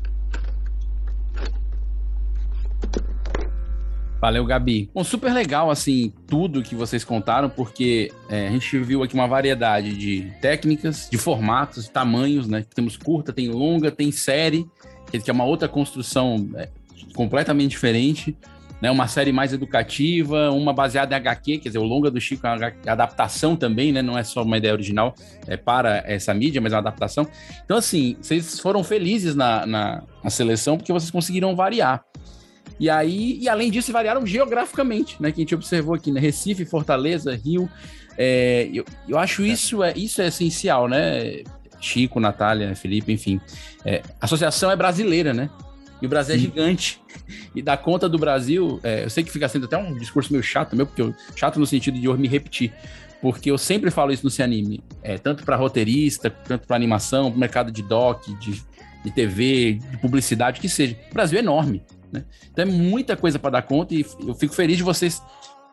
[4.27, 4.89] Valeu, Gabi.
[4.93, 9.25] Bom, super legal, assim, tudo que vocês contaram, porque é, a gente viu aqui uma
[9.25, 12.65] variedade de técnicas, de formatos, tamanhos, né?
[12.75, 14.67] Temos curta, tem longa, tem série,
[15.09, 16.67] que é uma outra construção é,
[17.15, 18.35] completamente diferente.
[18.81, 22.45] né, uma série mais educativa, uma baseada em HQ, quer dizer, o longa do Chico
[22.45, 24.01] é uma adaptação também, né?
[24.01, 25.15] Não é só uma ideia original
[25.47, 27.25] é, para essa mídia, mas é uma adaptação.
[27.63, 32.03] Então, assim, vocês foram felizes na, na, na seleção porque vocês conseguiram variar.
[32.79, 35.31] E aí, e além disso, variaram geograficamente, né?
[35.31, 36.19] Que a gente observou aqui, né?
[36.19, 37.69] Recife, Fortaleza, Rio.
[38.17, 41.43] É, eu, eu acho isso é, isso é essencial, né?
[41.79, 43.39] Chico, Natália, Felipe, enfim.
[43.85, 45.49] É, a associação é brasileira, né?
[46.01, 46.43] E o Brasil é Sim.
[46.43, 47.01] é gigante.
[47.53, 50.43] E dar conta do Brasil, é, eu sei que fica sendo até um discurso meio
[50.43, 52.71] chato, meu, porque eu, chato no sentido de eu me repetir.
[53.21, 54.81] Porque eu sempre falo isso no Se Anime.
[55.01, 58.63] É, tanto para roteirista, tanto para animação, para mercado de doc, de,
[59.03, 60.95] de TV, de publicidade, que seja.
[61.09, 61.83] O Brasil é enorme.
[62.11, 62.25] Né?
[62.51, 65.21] Então é muita coisa para dar conta e eu fico feliz de vocês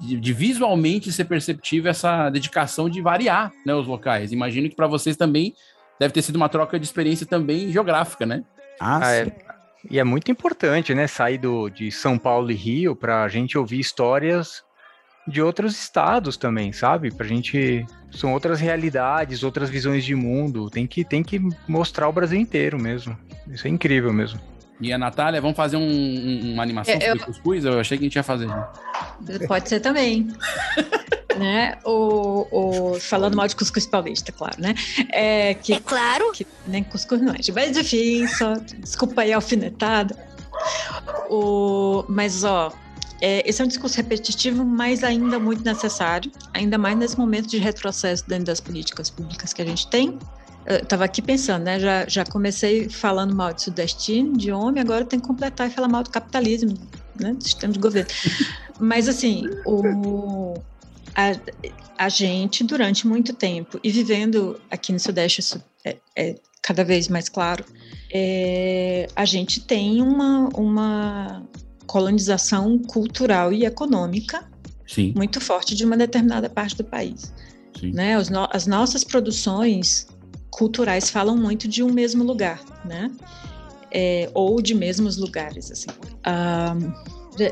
[0.01, 4.33] de, de, visualmente ser perceptível essa dedicação de variar né, os locais.
[4.33, 5.55] Imagino que para vocês também
[5.99, 8.45] deve ter sido uma troca de experiência também geográfica, né?
[8.81, 9.33] Ah, ah é,
[9.89, 13.57] e é muito importante, né, sair do, de São Paulo e Rio para a gente
[13.57, 14.65] ouvir histórias
[15.27, 17.11] de outros estados também, sabe?
[17.11, 20.69] Para a gente são outras realidades, outras visões de mundo.
[20.71, 23.17] Tem que tem que mostrar o Brasil inteiro mesmo.
[23.49, 24.41] Isso é incrível mesmo.
[24.81, 27.65] E a Natália, vamos fazer um, um, uma animação é, sobre cuscuz?
[27.65, 28.49] Eu achei que a gente ia fazer.
[29.47, 30.29] Pode ser também.
[31.39, 31.79] né?
[31.85, 34.75] O, o, falando mal de cuscuz paulista, claro, né?
[35.11, 36.33] É, que, é claro.
[36.33, 37.39] Que nem cuscuz não é.
[37.55, 40.17] Mas enfim, só, desculpa aí a alfinetada.
[41.31, 42.73] O, mas, ó,
[43.21, 47.59] é, esse é um discurso repetitivo, mas ainda muito necessário, ainda mais nesse momento de
[47.59, 50.19] retrocesso dentro das políticas públicas que a gente tem
[50.67, 51.79] estava aqui pensando, né?
[51.79, 55.89] Já, já comecei falando mal de sudestino, de homem, agora tem que completar e falar
[55.89, 56.77] mal do capitalismo,
[57.21, 57.35] né?
[57.35, 58.11] Do sistema de governo.
[58.81, 60.55] Mas, assim, o,
[61.15, 61.33] a,
[61.99, 67.09] a gente, durante muito tempo, e vivendo aqui no Sudeste, isso é, é cada vez
[67.09, 67.65] mais claro,
[68.13, 71.43] é, a gente tem uma, uma
[71.87, 74.49] colonização cultural e econômica
[74.87, 75.13] Sim.
[75.15, 77.33] muito forte de uma determinada parte do país.
[77.83, 78.17] Né?
[78.31, 80.07] No, as nossas produções
[80.55, 83.11] culturais falam muito de um mesmo lugar, né?
[83.91, 85.87] É, ou de mesmos lugares, assim.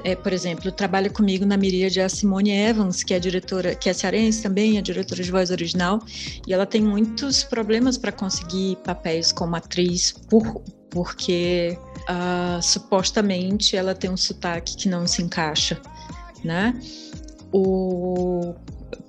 [0.05, 3.93] é, por exemplo, trabalha comigo na Miríade a Simone Evans, que é diretora, que é
[3.93, 6.01] cearense também, é diretora de voz original,
[6.47, 13.95] e ela tem muitos problemas para conseguir papéis como atriz, por, porque uh, supostamente ela
[13.95, 15.81] tem um sotaque que não se encaixa,
[16.45, 16.75] né?
[17.53, 18.55] O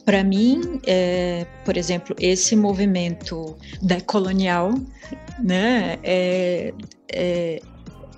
[0.06, 4.74] para mim, é, por exemplo, esse movimento decolonial,
[5.40, 6.74] né, é,
[7.12, 7.62] é,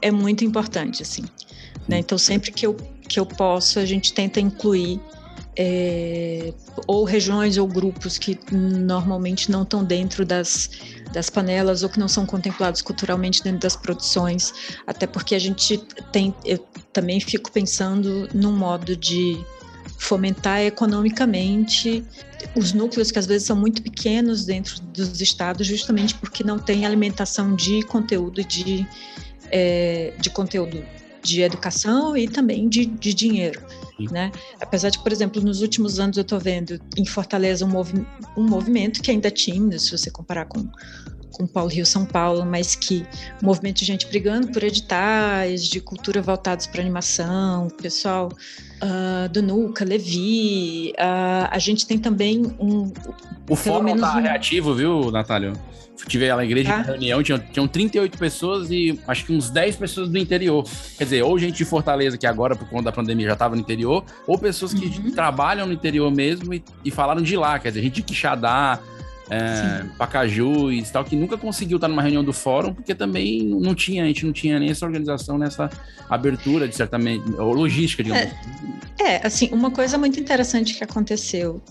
[0.02, 1.24] é muito importante, assim.
[1.88, 2.00] Né?
[2.00, 2.76] Então, sempre que eu,
[3.08, 5.00] que eu posso, a gente tenta incluir
[5.58, 6.54] é,
[6.86, 10.70] ou regiões ou grupos que normalmente não estão dentro das,
[11.14, 14.54] das panelas ou que não são contemplados culturalmente dentro das produções,
[14.86, 15.78] até porque a gente
[16.12, 16.58] tem, eu
[16.92, 19.38] também fico pensando num modo de
[19.98, 22.04] fomentar economicamente
[22.56, 26.86] os núcleos que às vezes são muito pequenos dentro dos estados, justamente porque não tem
[26.86, 28.88] alimentação de conteúdo de,
[29.52, 30.84] é, de conteúdo
[31.24, 33.60] de educação e também de, de dinheiro.
[34.12, 34.32] Né?
[34.62, 38.06] Apesar de, por exemplo, nos últimos anos eu estou vendo em Fortaleza um, movi
[38.38, 40.70] um movimento que ainda é tímido, se você comparar com
[41.36, 43.06] com Paulo Rio São Paulo, mas que
[43.42, 48.30] movimento de gente brigando por editais de cultura voltados para animação, pessoal
[48.82, 52.92] uh, do Nuca, Levi, uh, a gente tem também um.
[53.50, 54.22] O fórum tá um...
[54.22, 55.54] reativo, viu, Natália?
[56.08, 56.82] Tive lá na igreja tá.
[56.82, 60.64] reunião, tinham, tinham 38 pessoas e acho que uns 10 pessoas do interior.
[60.98, 63.62] Quer dizer, ou gente de Fortaleza, que agora, por conta da pandemia, já estava no
[63.62, 65.12] interior, ou pessoas que uhum.
[65.12, 67.58] trabalham no interior mesmo e, e, falaram de lá.
[67.58, 68.80] Quer dizer, gente de Quixadá,
[69.30, 73.73] é, Pacajus e tal, que nunca conseguiu estar numa reunião do fórum, porque também não
[73.73, 75.69] tinha, a gente não tinha nem essa organização nessa
[76.09, 78.34] abertura de certamente, ou logística, digamos.
[78.99, 81.61] É, é, assim, uma coisa muito interessante que aconteceu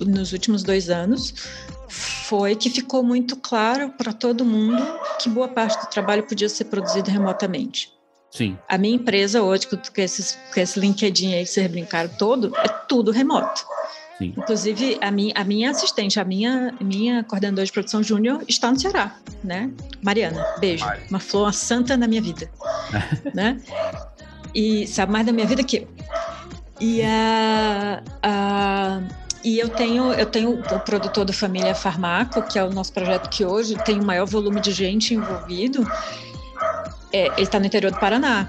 [0.00, 1.34] nos últimos dois anos
[1.88, 4.82] foi que ficou muito claro para todo mundo
[5.20, 7.92] que boa parte do trabalho podia ser produzido remotamente.
[8.30, 8.58] Sim.
[8.68, 12.68] A minha empresa hoje, com, esses, com esse LinkedIn aí que vocês brincaram todo, é
[12.88, 13.64] tudo remoto.
[14.18, 14.32] Sim.
[14.36, 18.78] Inclusive, a minha, a minha assistente, a minha, minha coordenadora de produção júnior está no
[18.78, 19.70] Ceará, né?
[20.02, 20.84] Mariana, beijo.
[20.84, 21.02] Mari.
[21.10, 22.48] Uma flor, uma santa na minha vida,
[23.34, 23.60] né?
[24.54, 25.88] E sabe mais da minha vida que eu.
[26.80, 29.00] E, a, a,
[29.42, 33.28] e eu tenho, eu tenho o produtor da Família Farmaco, que é o nosso projeto
[33.28, 35.84] que hoje tem o maior volume de gente envolvido.
[37.12, 38.48] É, ele está no interior do Paraná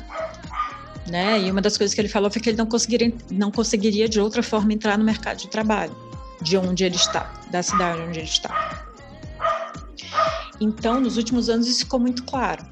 [1.08, 1.40] né?
[1.42, 4.20] E uma das coisas que ele falou foi que ele não conseguiria, não conseguiria de
[4.20, 5.96] outra forma entrar no mercado de trabalho,
[6.42, 8.86] de onde ele está, da cidade onde ele está.
[10.60, 12.66] Então, nos últimos anos isso ficou muito claro.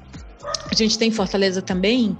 [0.70, 2.16] A gente tem em Fortaleza também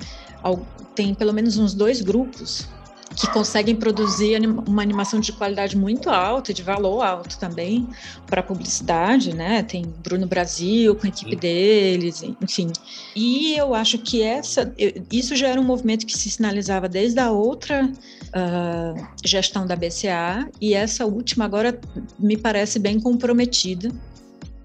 [0.94, 2.68] tem pelo menos uns dois grupos
[3.14, 7.88] que conseguem produzir uma animação de qualidade muito alta, de valor alto também
[8.26, 9.62] para publicidade, né?
[9.62, 12.72] Tem Bruno Brasil com a equipe deles, enfim.
[13.14, 14.72] E eu acho que essa,
[15.12, 20.48] isso já era um movimento que se sinalizava desde a outra uh, gestão da BCA
[20.60, 21.78] e essa última agora
[22.18, 23.90] me parece bem comprometida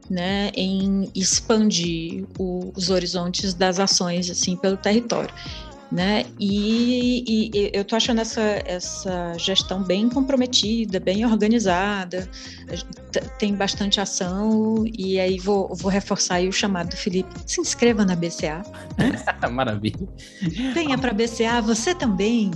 [0.09, 5.33] né, em expandir o, os horizontes das ações assim pelo território.
[5.91, 6.25] Né?
[6.39, 12.29] E, e, eu tô achando essa, essa gestão bem comprometida, bem organizada,
[13.39, 17.29] tem bastante ação, e aí vou, vou reforçar o chamado do Felipe.
[17.47, 18.61] Se inscreva na BCA.
[18.97, 19.15] Né?
[19.49, 20.07] Maravilha.
[20.73, 22.51] Venha para a BCA, você também,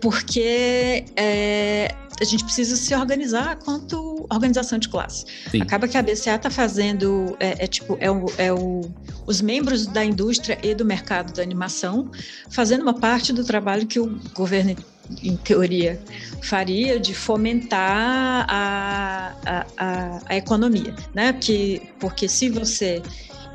[0.00, 5.24] porque é, a gente precisa se organizar quanto organização de classe.
[5.50, 5.62] Sim.
[5.62, 8.82] Acaba que a BCA está fazendo, é, é, tipo, é, o, é o,
[9.26, 12.10] os membros da indústria e do mercado da animação
[12.50, 14.76] fazendo uma parte do trabalho que o governo
[15.22, 16.00] em teoria,
[16.42, 21.32] faria de fomentar a, a, a, a economia, né?
[21.32, 23.02] Porque, porque se você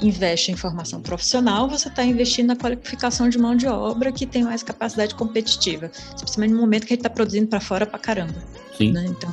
[0.01, 4.43] investe em formação profissional, você está investindo na qualificação de mão de obra que tem
[4.43, 8.35] mais capacidade competitiva, especialmente no momento que a gente está produzindo para fora para caramba.
[8.77, 8.91] Sim.
[8.91, 9.05] Né?
[9.07, 9.31] Então.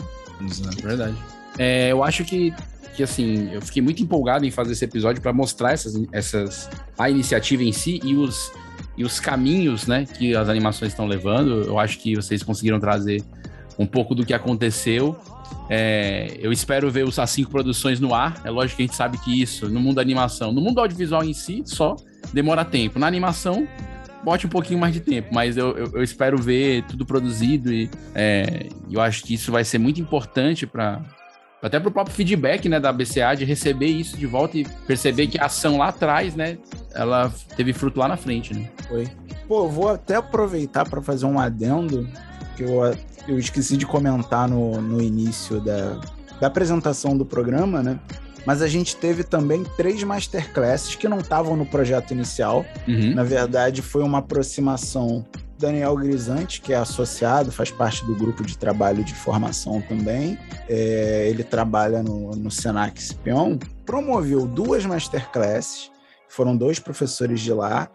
[0.79, 1.17] É verdade.
[1.59, 2.53] É, eu acho que,
[2.97, 7.11] que, assim, eu fiquei muito empolgado em fazer esse episódio para mostrar essas, essas, a
[7.11, 8.51] iniciativa em si e os,
[8.97, 11.63] e os caminhos né, que as animações estão levando.
[11.63, 13.23] Eu acho que vocês conseguiram trazer
[13.79, 15.17] um pouco do que aconteceu
[15.69, 18.41] é, eu espero ver os A5 Produções no ar.
[18.45, 21.25] É lógico que a gente sabe que isso, no mundo da animação, no mundo audiovisual
[21.25, 21.97] em si, só
[22.33, 22.99] demora tempo.
[22.99, 23.67] Na animação,
[24.25, 27.91] bote um pouquinho mais de tempo, mas eu, eu, eu espero ver tudo produzido e
[28.15, 31.03] é, eu acho que isso vai ser muito importante para
[31.63, 35.29] até para o próprio feedback né, da BCA de receber isso de volta e perceber
[35.29, 36.59] que a ação lá atrás, né,
[36.95, 38.69] ela teve fruto lá na frente, né?
[38.87, 39.09] Foi.
[39.49, 42.07] Pô, vou até aproveitar para fazer um adendo
[42.55, 42.85] que eu
[43.27, 46.01] eu esqueci de comentar no, no início da,
[46.41, 47.99] da apresentação do programa, né?
[48.47, 52.65] Mas a gente teve também três masterclasses que não estavam no projeto inicial.
[52.87, 53.15] Uhum.
[53.15, 55.25] Na verdade, foi uma aproximação
[55.59, 60.39] Daniel Grisante, que é associado, faz parte do grupo de trabalho de formação também.
[60.69, 63.57] É, ele trabalha no, no Senac Spion.
[63.87, 65.91] Promoveu duas masterclasses,
[66.29, 67.89] foram dois professores de lá,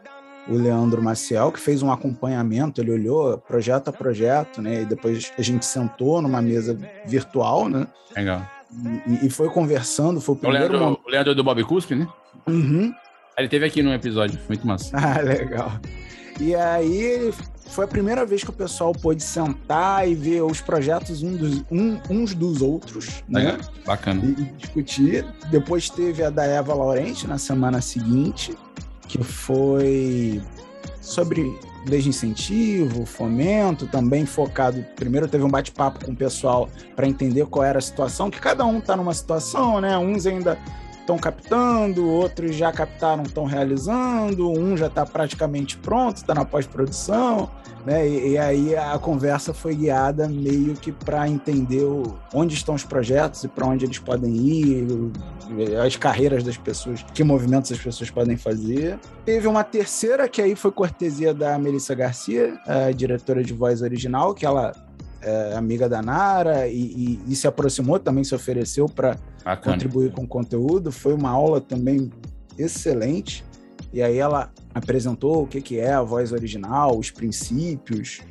[0.48, 4.82] o Leandro Maciel, que fez um acompanhamento, ele olhou projeto a projeto, né?
[4.82, 7.88] E depois a gente sentou numa mesa virtual, né?
[8.16, 8.46] Legal.
[9.08, 10.66] E, e foi conversando, foi o primeiro...
[10.66, 11.02] O Leandro, momento...
[11.06, 12.08] o Leandro do Bob Cuspe, né?
[12.48, 12.94] Uhum.
[13.38, 14.96] Ele teve aqui no episódio, muito massa.
[14.98, 15.72] Ah, legal.
[16.40, 17.34] E aí
[17.70, 21.64] foi a primeira vez que o pessoal pôde sentar e ver os projetos um dos,
[21.72, 23.58] um, uns dos outros, né?
[23.86, 24.22] Bacana.
[24.24, 25.26] E, e discutir.
[25.52, 28.58] Depois teve a da Eva Laurente na semana seguinte
[29.10, 30.42] que foi
[31.02, 34.86] sobre leis de incentivo, fomento, também focado.
[34.96, 38.64] Primeiro teve um bate-papo com o pessoal para entender qual era a situação, que cada
[38.66, 39.98] um está numa situação, né?
[39.98, 40.58] Uns ainda
[41.10, 47.50] estão captando, outros já captaram, estão realizando, um já está praticamente pronto, está na pós-produção,
[47.84, 48.08] né?
[48.08, 52.84] E, e, aí a conversa foi guiada meio que para entender o, onde estão os
[52.84, 54.88] projetos e para onde eles podem ir,
[55.84, 59.00] as carreiras das pessoas, que movimentos as pessoas podem fazer.
[59.26, 64.36] Teve uma terceira que aí foi cortesia da Melissa Garcia, a diretora de voz original,
[64.36, 64.74] que ela
[65.22, 69.18] é, amiga da Nara e, e, e, se aproximou também, se ofereceu para
[69.64, 70.92] contribuir com o conteúdo.
[70.92, 72.12] Foi uma aula também
[72.58, 73.44] excelente.
[73.92, 78.22] E aí ela apresentou o que, que é a voz original, os princípios,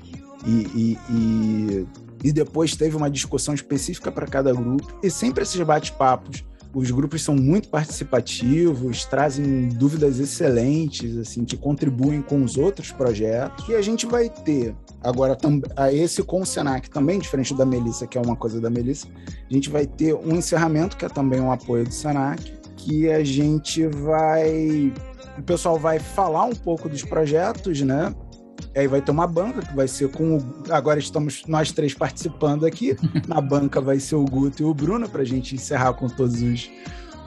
[0.47, 1.87] e, e,
[2.23, 4.99] e depois teve uma discussão específica para cada grupo.
[5.03, 6.45] E sempre esses bate-papos
[6.75, 13.69] os grupos são muito participativos, trazem dúvidas excelentes, assim, que contribuem com os outros projetos.
[13.69, 15.37] E a gente vai ter agora
[15.77, 19.07] a esse com o Senac também, diferente da Melissa, que é uma coisa da Melissa,
[19.29, 23.25] a gente vai ter um encerramento, que é também um apoio do Senac, que a
[23.25, 24.93] gente vai.
[25.37, 28.15] O pessoal vai falar um pouco dos projetos, né?
[28.79, 30.37] Aí vai ter uma banca que vai ser com.
[30.37, 30.43] O...
[30.71, 32.97] Agora estamos nós três participando aqui.
[33.27, 36.41] Na banca vai ser o Guto e o Bruno, para a gente encerrar com todos
[36.41, 36.71] os,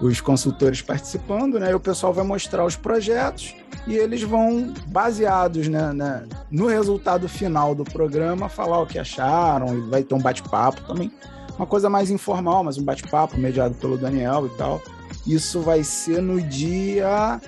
[0.01, 1.71] os consultores participando, né?
[1.71, 3.53] E o pessoal vai mostrar os projetos
[3.85, 9.77] e eles vão, baseados né, né, no resultado final do programa, falar o que acharam
[9.77, 11.11] e vai ter um bate-papo também.
[11.57, 14.81] Uma coisa mais informal, mas um bate-papo mediado pelo Daniel e tal.
[15.27, 17.41] Isso vai ser no dia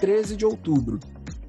[0.00, 0.98] 13 de outubro.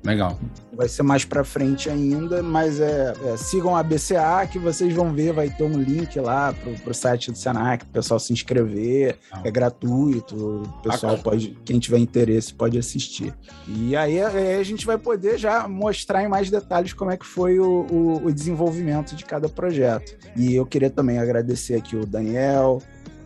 [0.03, 0.37] Legal.
[0.75, 5.13] Vai ser mais para frente ainda, mas é, é, sigam a BCA que vocês vão
[5.13, 9.17] ver, vai ter um link lá pro, pro site do Senac, o pessoal se inscrever,
[9.43, 13.33] é gratuito, o pessoal pode, quem tiver interesse pode assistir.
[13.67, 17.25] E aí, aí, a gente vai poder já mostrar em mais detalhes como é que
[17.25, 20.15] foi o, o, o desenvolvimento de cada projeto.
[20.35, 22.81] E eu queria também agradecer aqui o Daniel,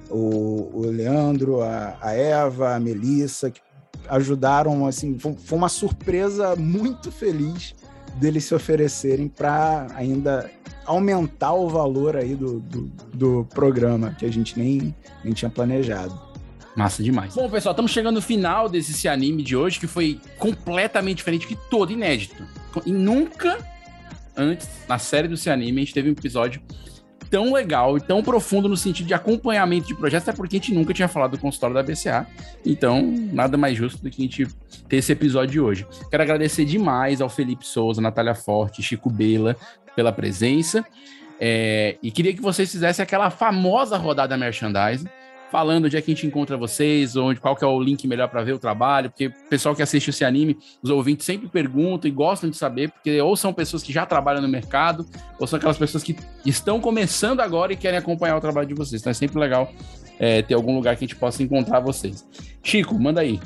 [0.09, 3.61] o, o Leandro, a, a Eva, a Melissa, que
[4.10, 7.76] ajudaram, assim, foi uma surpresa muito feliz
[8.16, 10.49] deles se oferecerem para ainda
[10.86, 14.93] aumentar o valor aí do, do, do, programa, que a gente nem,
[15.24, 16.20] nem tinha planejado.
[16.76, 17.36] Massa demais.
[17.36, 21.55] Bom, pessoal, estamos chegando no final desse anime de hoje, que foi completamente diferente, que
[21.70, 22.43] todo inédito.
[22.86, 23.57] E nunca
[24.39, 26.62] antes, na série do Anime, a gente teve um episódio
[27.30, 30.73] tão legal e tão profundo no sentido de acompanhamento de projetos, até porque a gente
[30.73, 32.25] nunca tinha falado do consultório da BCA.
[32.65, 33.01] Então,
[33.32, 34.47] nada mais justo do que a gente
[34.88, 35.88] ter esse episódio de hoje.
[36.09, 39.55] Quero agradecer demais ao Felipe Souza, Natália Forte, Chico Bela
[39.95, 40.86] pela presença.
[41.39, 45.07] É, e queria que vocês fizessem aquela famosa rodada merchandising
[45.51, 48.27] falando onde é que a gente encontra vocês, onde, qual que é o link melhor
[48.27, 52.09] para ver o trabalho, porque o pessoal que assiste esse anime, os ouvintes sempre perguntam
[52.09, 55.05] e gostam de saber, porque ou são pessoas que já trabalham no mercado,
[55.39, 59.01] ou são aquelas pessoas que estão começando agora e querem acompanhar o trabalho de vocês.
[59.01, 59.71] Então é sempre legal
[60.19, 62.27] é, ter algum lugar que a gente possa encontrar vocês.
[62.61, 63.39] Chico, manda aí.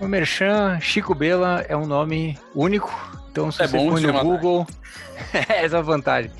[0.00, 2.88] O Merchan Chico Bela é um nome único,
[3.32, 4.66] então se é você bom, põe no Google,
[5.48, 6.30] essa é a vantagem.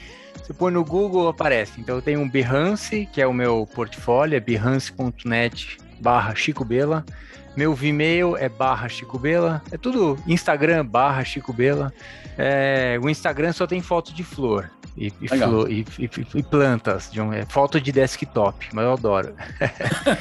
[0.48, 1.78] Você põe no Google, aparece.
[1.78, 7.04] Então eu tenho um Behance, que é o meu portfólio, é behance.net barra Chico Bela.
[7.54, 9.60] Meu Vimeo é barra Chico Bela.
[9.70, 11.92] É tudo Instagram barra Chico Bela.
[12.38, 14.70] É, o Instagram só tem foto de flor.
[14.96, 15.84] E, e, flor, e,
[16.34, 19.34] e plantas, de um, é, foto de desktop, mas eu adoro.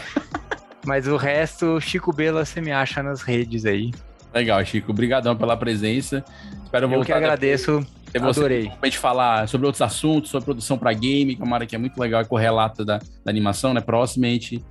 [0.85, 3.91] mas o resto, Chico Bela, você me acha nas redes aí.
[4.33, 4.91] Legal, Chico.
[4.91, 6.21] Obrigadão pela presença.
[6.65, 7.01] Espero voltar.
[7.01, 7.79] Eu que agradeço.
[7.79, 8.71] Depois você Adorei.
[8.83, 11.79] gente falar sobre outros assuntos, sobre produção para game, que é uma área que é
[11.79, 13.81] muito legal e correlata da, da animação, né?
[13.81, 14.63] Proximamente.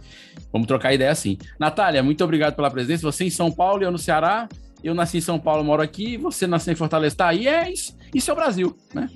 [0.52, 1.38] Vamos trocar ideia assim.
[1.58, 3.02] Natália, muito obrigado pela presença.
[3.02, 4.48] Você em São Paulo e eu no Ceará.
[4.82, 6.16] Eu nasci em São Paulo, moro aqui.
[6.16, 7.48] Você nasceu em Fortaleza, tá aí.
[7.48, 7.96] É isso.
[8.14, 9.08] Isso é o Brasil, né?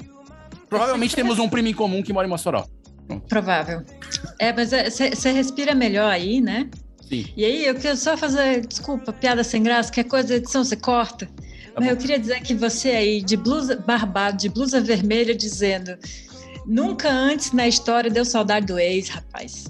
[0.69, 2.65] Provavelmente temos um primo em comum que mora em Mossoró.
[3.07, 3.27] Pronto.
[3.27, 3.83] Provável.
[4.39, 6.69] É, mas você é, respira melhor aí, né?
[7.09, 7.27] Sim.
[7.37, 10.63] E aí, eu quero só fazer, desculpa, piada sem graça, que é coisa da edição
[10.63, 11.29] você corta.
[11.75, 15.97] Tá eu queria dizer que você aí, de blusa barbado, de blusa vermelha, dizendo:
[16.67, 19.67] nunca antes na história deu saudade do ex, rapaz.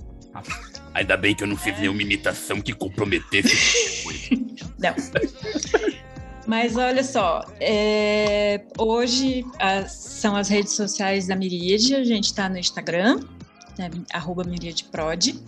[0.94, 4.04] Ainda bem que eu não fiz nenhuma imitação que comprometesse.
[4.78, 4.94] não.
[6.46, 12.48] Mas olha só, é, hoje as, são as redes sociais da Miríade, a gente está
[12.48, 13.20] no Instagram,
[13.78, 15.40] né, arroba MiríadeProd.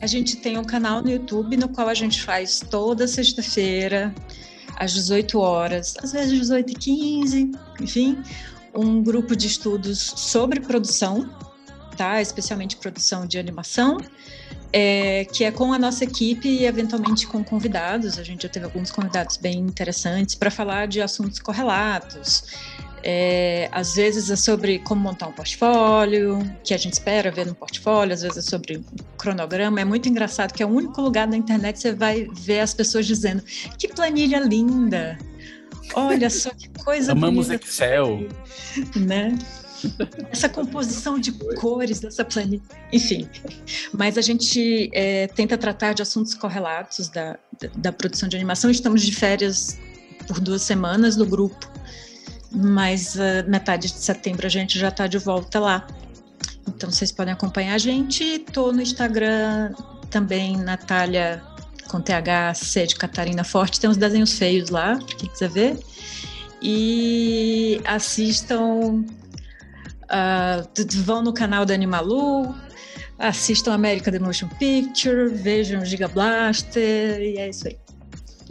[0.00, 4.12] A gente tem um canal no YouTube no qual a gente faz toda sexta-feira
[4.82, 8.20] às 18 horas, às vezes 18 e 15, enfim,
[8.74, 11.30] um grupo de estudos sobre produção,
[11.96, 12.20] tá?
[12.20, 13.98] Especialmente produção de animação,
[14.72, 18.18] é, que é com a nossa equipe e eventualmente com convidados.
[18.18, 22.42] A gente já teve alguns convidados bem interessantes para falar de assuntos correlatos,
[23.02, 27.54] é, às vezes é sobre como montar um portfólio, que a gente espera ver no
[27.54, 28.84] portfólio, às vezes é sobre
[29.18, 29.80] cronograma.
[29.80, 32.72] É muito engraçado que é o único lugar na internet que você vai ver as
[32.72, 33.42] pessoas dizendo:
[33.76, 35.18] que planilha linda!
[35.94, 37.64] Olha só que coisa Amamos bonita.
[37.64, 38.28] Excel.
[38.96, 39.36] Né?
[40.30, 42.62] Essa composição de cores dessa planilha.
[42.90, 43.28] Enfim,
[43.92, 48.70] mas a gente é, tenta tratar de assuntos correlatos da, da, da produção de animação.
[48.70, 49.78] Estamos de férias
[50.26, 51.70] por duas semanas no grupo
[52.54, 55.86] mas uh, metade de setembro a gente já está de volta lá.
[56.68, 58.22] Então vocês podem acompanhar a gente.
[58.22, 59.72] Estou no Instagram
[60.10, 61.42] também, Natália
[61.88, 63.78] com THC de Catarina Forte.
[63.80, 65.78] Tem uns desenhos feios lá, para quem quiser ver.
[66.60, 69.04] E assistam.
[70.04, 72.54] Uh, vão no canal da Animalu,
[73.18, 77.81] assistam América The Motion Picture, vejam Giga Blaster e é isso aí.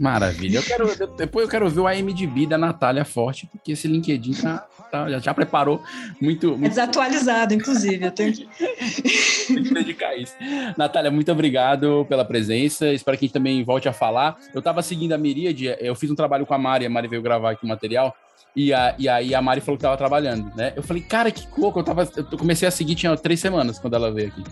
[0.02, 0.58] Maravilha.
[0.58, 4.66] Eu quero, depois eu quero ver o IMDb da Natália Forte, porque esse LinkedIn tá,
[4.90, 5.80] tá, já, já preparou
[6.20, 6.66] muito, muito.
[6.66, 8.04] É desatualizado, inclusive.
[8.04, 8.48] Eu tenho que...
[9.46, 10.34] Tem que dedicar isso.
[10.76, 12.92] Natália, muito obrigado pela presença.
[12.92, 14.36] Espero que a gente também volte a falar.
[14.52, 17.22] Eu estava seguindo a Miríade, eu fiz um trabalho com a Mari, a Mari veio
[17.22, 18.12] gravar aqui o material.
[18.56, 20.72] E, a, e aí a Mari falou que estava trabalhando, né?
[20.74, 21.78] Eu falei, cara, que louco.
[21.78, 24.42] Eu, tava, eu comecei a seguir, tinha três semanas quando ela veio aqui.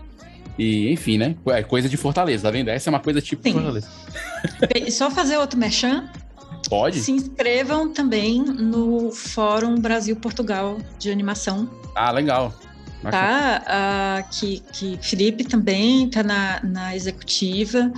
[0.58, 1.36] E, enfim, né?
[1.48, 2.68] É coisa de Fortaleza, tá vendo?
[2.68, 3.52] Essa é uma coisa tipo Sim.
[3.52, 3.88] Fortaleza.
[4.90, 6.08] Só fazer outro merchan?
[6.68, 7.00] Pode.
[7.00, 11.68] Se inscrevam também no Fórum Brasil-Portugal de Animação.
[11.94, 12.54] Ah, legal.
[13.02, 13.62] Tá?
[13.64, 17.90] Uh, que, que Felipe também está na, na executiva.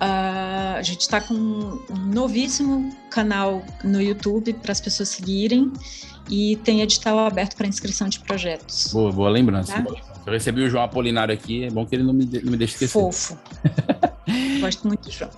[0.00, 5.72] Uh, a gente está com um novíssimo canal no YouTube para as pessoas seguirem
[6.28, 8.92] e tem edital aberto para inscrição de projetos.
[8.92, 9.74] Boa, boa lembrança.
[9.74, 10.09] Tá?
[10.26, 12.74] Eu recebi o João Apolinário aqui, é bom que ele não me, não me deixe
[12.74, 12.92] esquecer.
[12.92, 13.38] Fofo.
[14.60, 15.30] Gosto muito do João.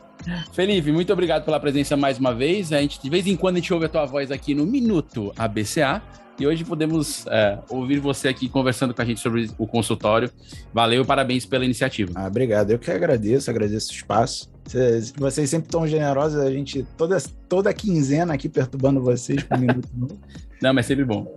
[0.52, 2.72] Felipe, muito obrigado pela presença mais uma vez.
[2.72, 5.32] A gente, de vez em quando a gente ouve a tua voz aqui no Minuto
[5.36, 6.02] ABCA.
[6.38, 10.30] E hoje podemos é, ouvir você aqui conversando com a gente sobre o consultório.
[10.72, 12.10] Valeu, parabéns pela iniciativa.
[12.14, 14.50] Ah, obrigado, eu que agradeço, agradeço o espaço.
[14.64, 17.18] Vocês, vocês sempre tão generosos, a gente toda,
[17.48, 20.18] toda quinzena aqui perturbando vocês com um minuto novo.
[20.60, 21.32] Não, mas sempre bom.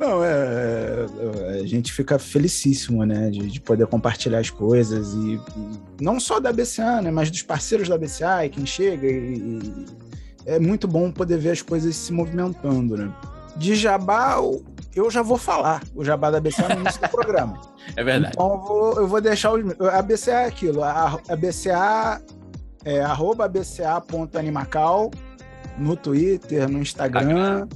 [0.00, 5.34] Não, é, é, a gente fica felicíssimo, né, de, de, poder compartilhar as coisas e,
[5.34, 9.36] e, não só da BCA, né, mas dos parceiros da BCA e quem chega e,
[9.36, 9.86] e,
[10.46, 13.12] é muito bom poder ver as coisas se movimentando, né.
[13.58, 14.36] De Jabá,
[14.96, 17.60] eu já vou falar o Jabá da BCA no início do programa.
[17.94, 18.32] É verdade.
[18.34, 22.22] Então eu vou, eu vou deixar os, a BCA é aquilo, a, a BCA
[22.86, 25.10] é arroba bca.animacal
[25.76, 27.68] no Twitter, no Instagram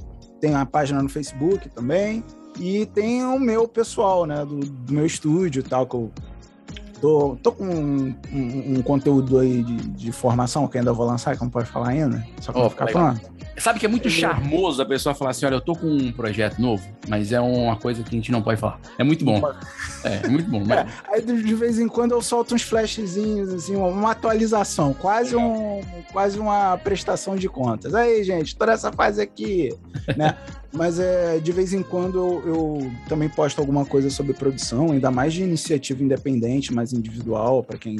[0.45, 2.23] tem uma página no Facebook também.
[2.59, 4.45] E tem o meu pessoal, né?
[4.45, 6.11] Do, do meu estúdio e tal, que eu
[7.05, 11.35] tô, tô com um, um, um conteúdo aí de, de, formação que ainda vou lançar,
[11.35, 12.25] que não pode falar ainda.
[12.41, 13.21] Só que oh, ficar pronto.
[13.57, 16.59] Sabe que é muito charmoso a pessoa falar assim: olha, eu tô com um projeto
[16.59, 18.79] novo, mas é uma coisa que a gente não pode falar.
[18.97, 19.39] É muito bom.
[20.03, 20.63] É, é muito bom.
[20.65, 20.79] Mas...
[20.79, 25.81] É, aí de vez em quando eu solto uns flashzinhos, assim, uma atualização, quase, um,
[26.11, 27.93] quase uma prestação de contas.
[27.93, 29.69] Aí, gente, toda essa fase aqui,
[30.17, 30.35] né?
[30.75, 35.09] Mas é, de vez em quando eu, eu, também posto alguma coisa sobre produção, ainda
[35.09, 37.97] mais de iniciativa independente, mais individual, para quem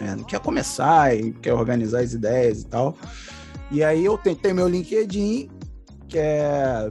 [0.00, 2.96] é, quer começar e quer organizar as ideias e tal.
[3.70, 5.50] E aí eu tenho, tenho meu LinkedIn,
[6.08, 6.88] que é,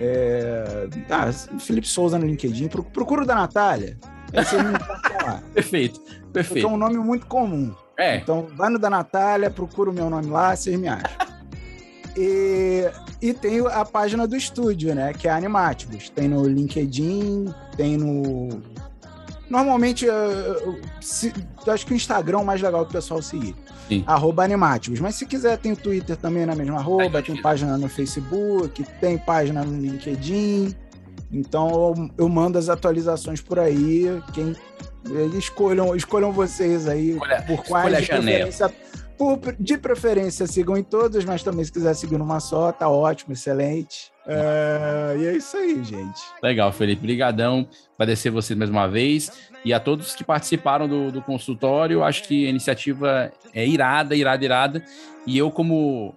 [0.00, 2.68] é ah, Felipe Souza no LinkedIn.
[2.68, 3.98] Procura o da Natália.
[4.32, 4.62] Esse aí
[5.52, 6.00] perfeito,
[6.32, 6.66] perfeito.
[6.66, 7.74] é um nome muito comum.
[7.98, 8.18] É.
[8.18, 11.27] Então, vai no da Natália, procura o meu nome lá, vocês me acham.
[12.18, 12.90] E,
[13.22, 15.12] e tem a página do estúdio, né?
[15.12, 16.10] Que é Animatibus.
[16.10, 18.60] Tem no LinkedIn, tem no.
[19.48, 20.80] Normalmente, eu, eu,
[21.66, 23.54] eu acho que o Instagram é o mais legal do pessoal seguir.
[23.88, 24.02] Sim.
[24.04, 24.98] Arroba Animaticos.
[24.98, 29.16] Mas se quiser, tem o Twitter também na mesma arroba, tem página no Facebook, tem
[29.16, 30.74] página no LinkedIn.
[31.32, 34.20] Então eu, eu mando as atualizações por aí.
[34.34, 34.56] Quem
[35.38, 38.74] escolham, escolham vocês aí escolha, por quais de preferência,
[39.18, 43.32] por, de preferência sigam em todas, mas também se quiser seguir numa só, tá ótimo,
[43.32, 44.12] excelente.
[44.26, 46.20] É, e é isso aí, gente.
[46.42, 47.00] Legal, Felipe.
[47.00, 47.68] Obrigadão.
[47.98, 49.32] Agradecer você mais uma vez.
[49.64, 54.44] E a todos que participaram do, do consultório, acho que a iniciativa é irada, irada,
[54.44, 54.84] irada.
[55.26, 56.14] E eu, como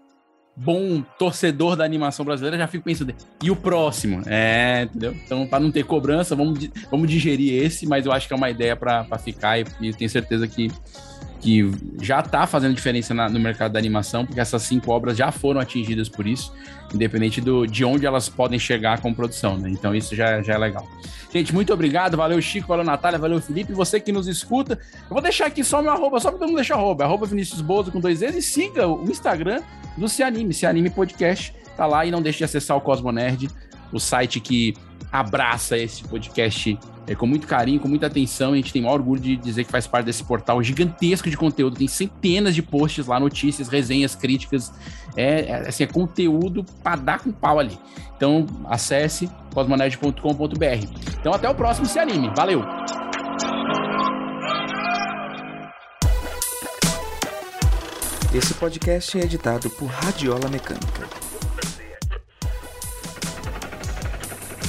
[0.56, 4.22] bom torcedor da animação brasileira, já fico pensando, e o próximo?
[4.28, 5.14] É, entendeu?
[5.26, 8.50] Então, para não ter cobrança, vamos, vamos digerir esse, mas eu acho que é uma
[8.50, 10.70] ideia para ficar e, e tenho certeza que
[11.42, 15.32] que já está fazendo diferença na, no mercado da animação, porque essas cinco obras já
[15.32, 16.54] foram atingidas por isso,
[16.94, 19.70] independente do, de onde elas podem chegar com produção, né?
[19.70, 20.88] Então isso já, já é legal.
[21.34, 24.78] Gente, muito obrigado, valeu Chico, valeu Natália, valeu Felipe, você que nos escuta.
[25.10, 27.62] Eu vou deixar aqui só meu arroba, só para todo mundo deixar arroba, arroba Vinícius
[27.62, 29.62] Bozo com dois E's e siga o Instagram
[29.98, 33.12] do Se Anime, Se Anime Podcast, tá lá e não deixe de acessar o Cosmo
[33.12, 33.50] Nerd,
[33.92, 34.76] o site que
[35.12, 38.54] abraça esse podcast é, com muito carinho, com muita atenção.
[38.54, 41.78] A gente tem maior orgulho de dizer que faz parte desse portal gigantesco de conteúdo.
[41.78, 44.72] Tem centenas de posts lá, notícias, resenhas, críticas.
[45.16, 47.78] É, é assim, é conteúdo para dar com pau ali.
[48.16, 51.18] Então, acesse cosmonerd.com.br.
[51.20, 52.32] Então, até o próximo Se Anime.
[52.36, 52.64] Valeu!
[58.34, 61.21] Esse podcast é editado por Radiola Mecânica.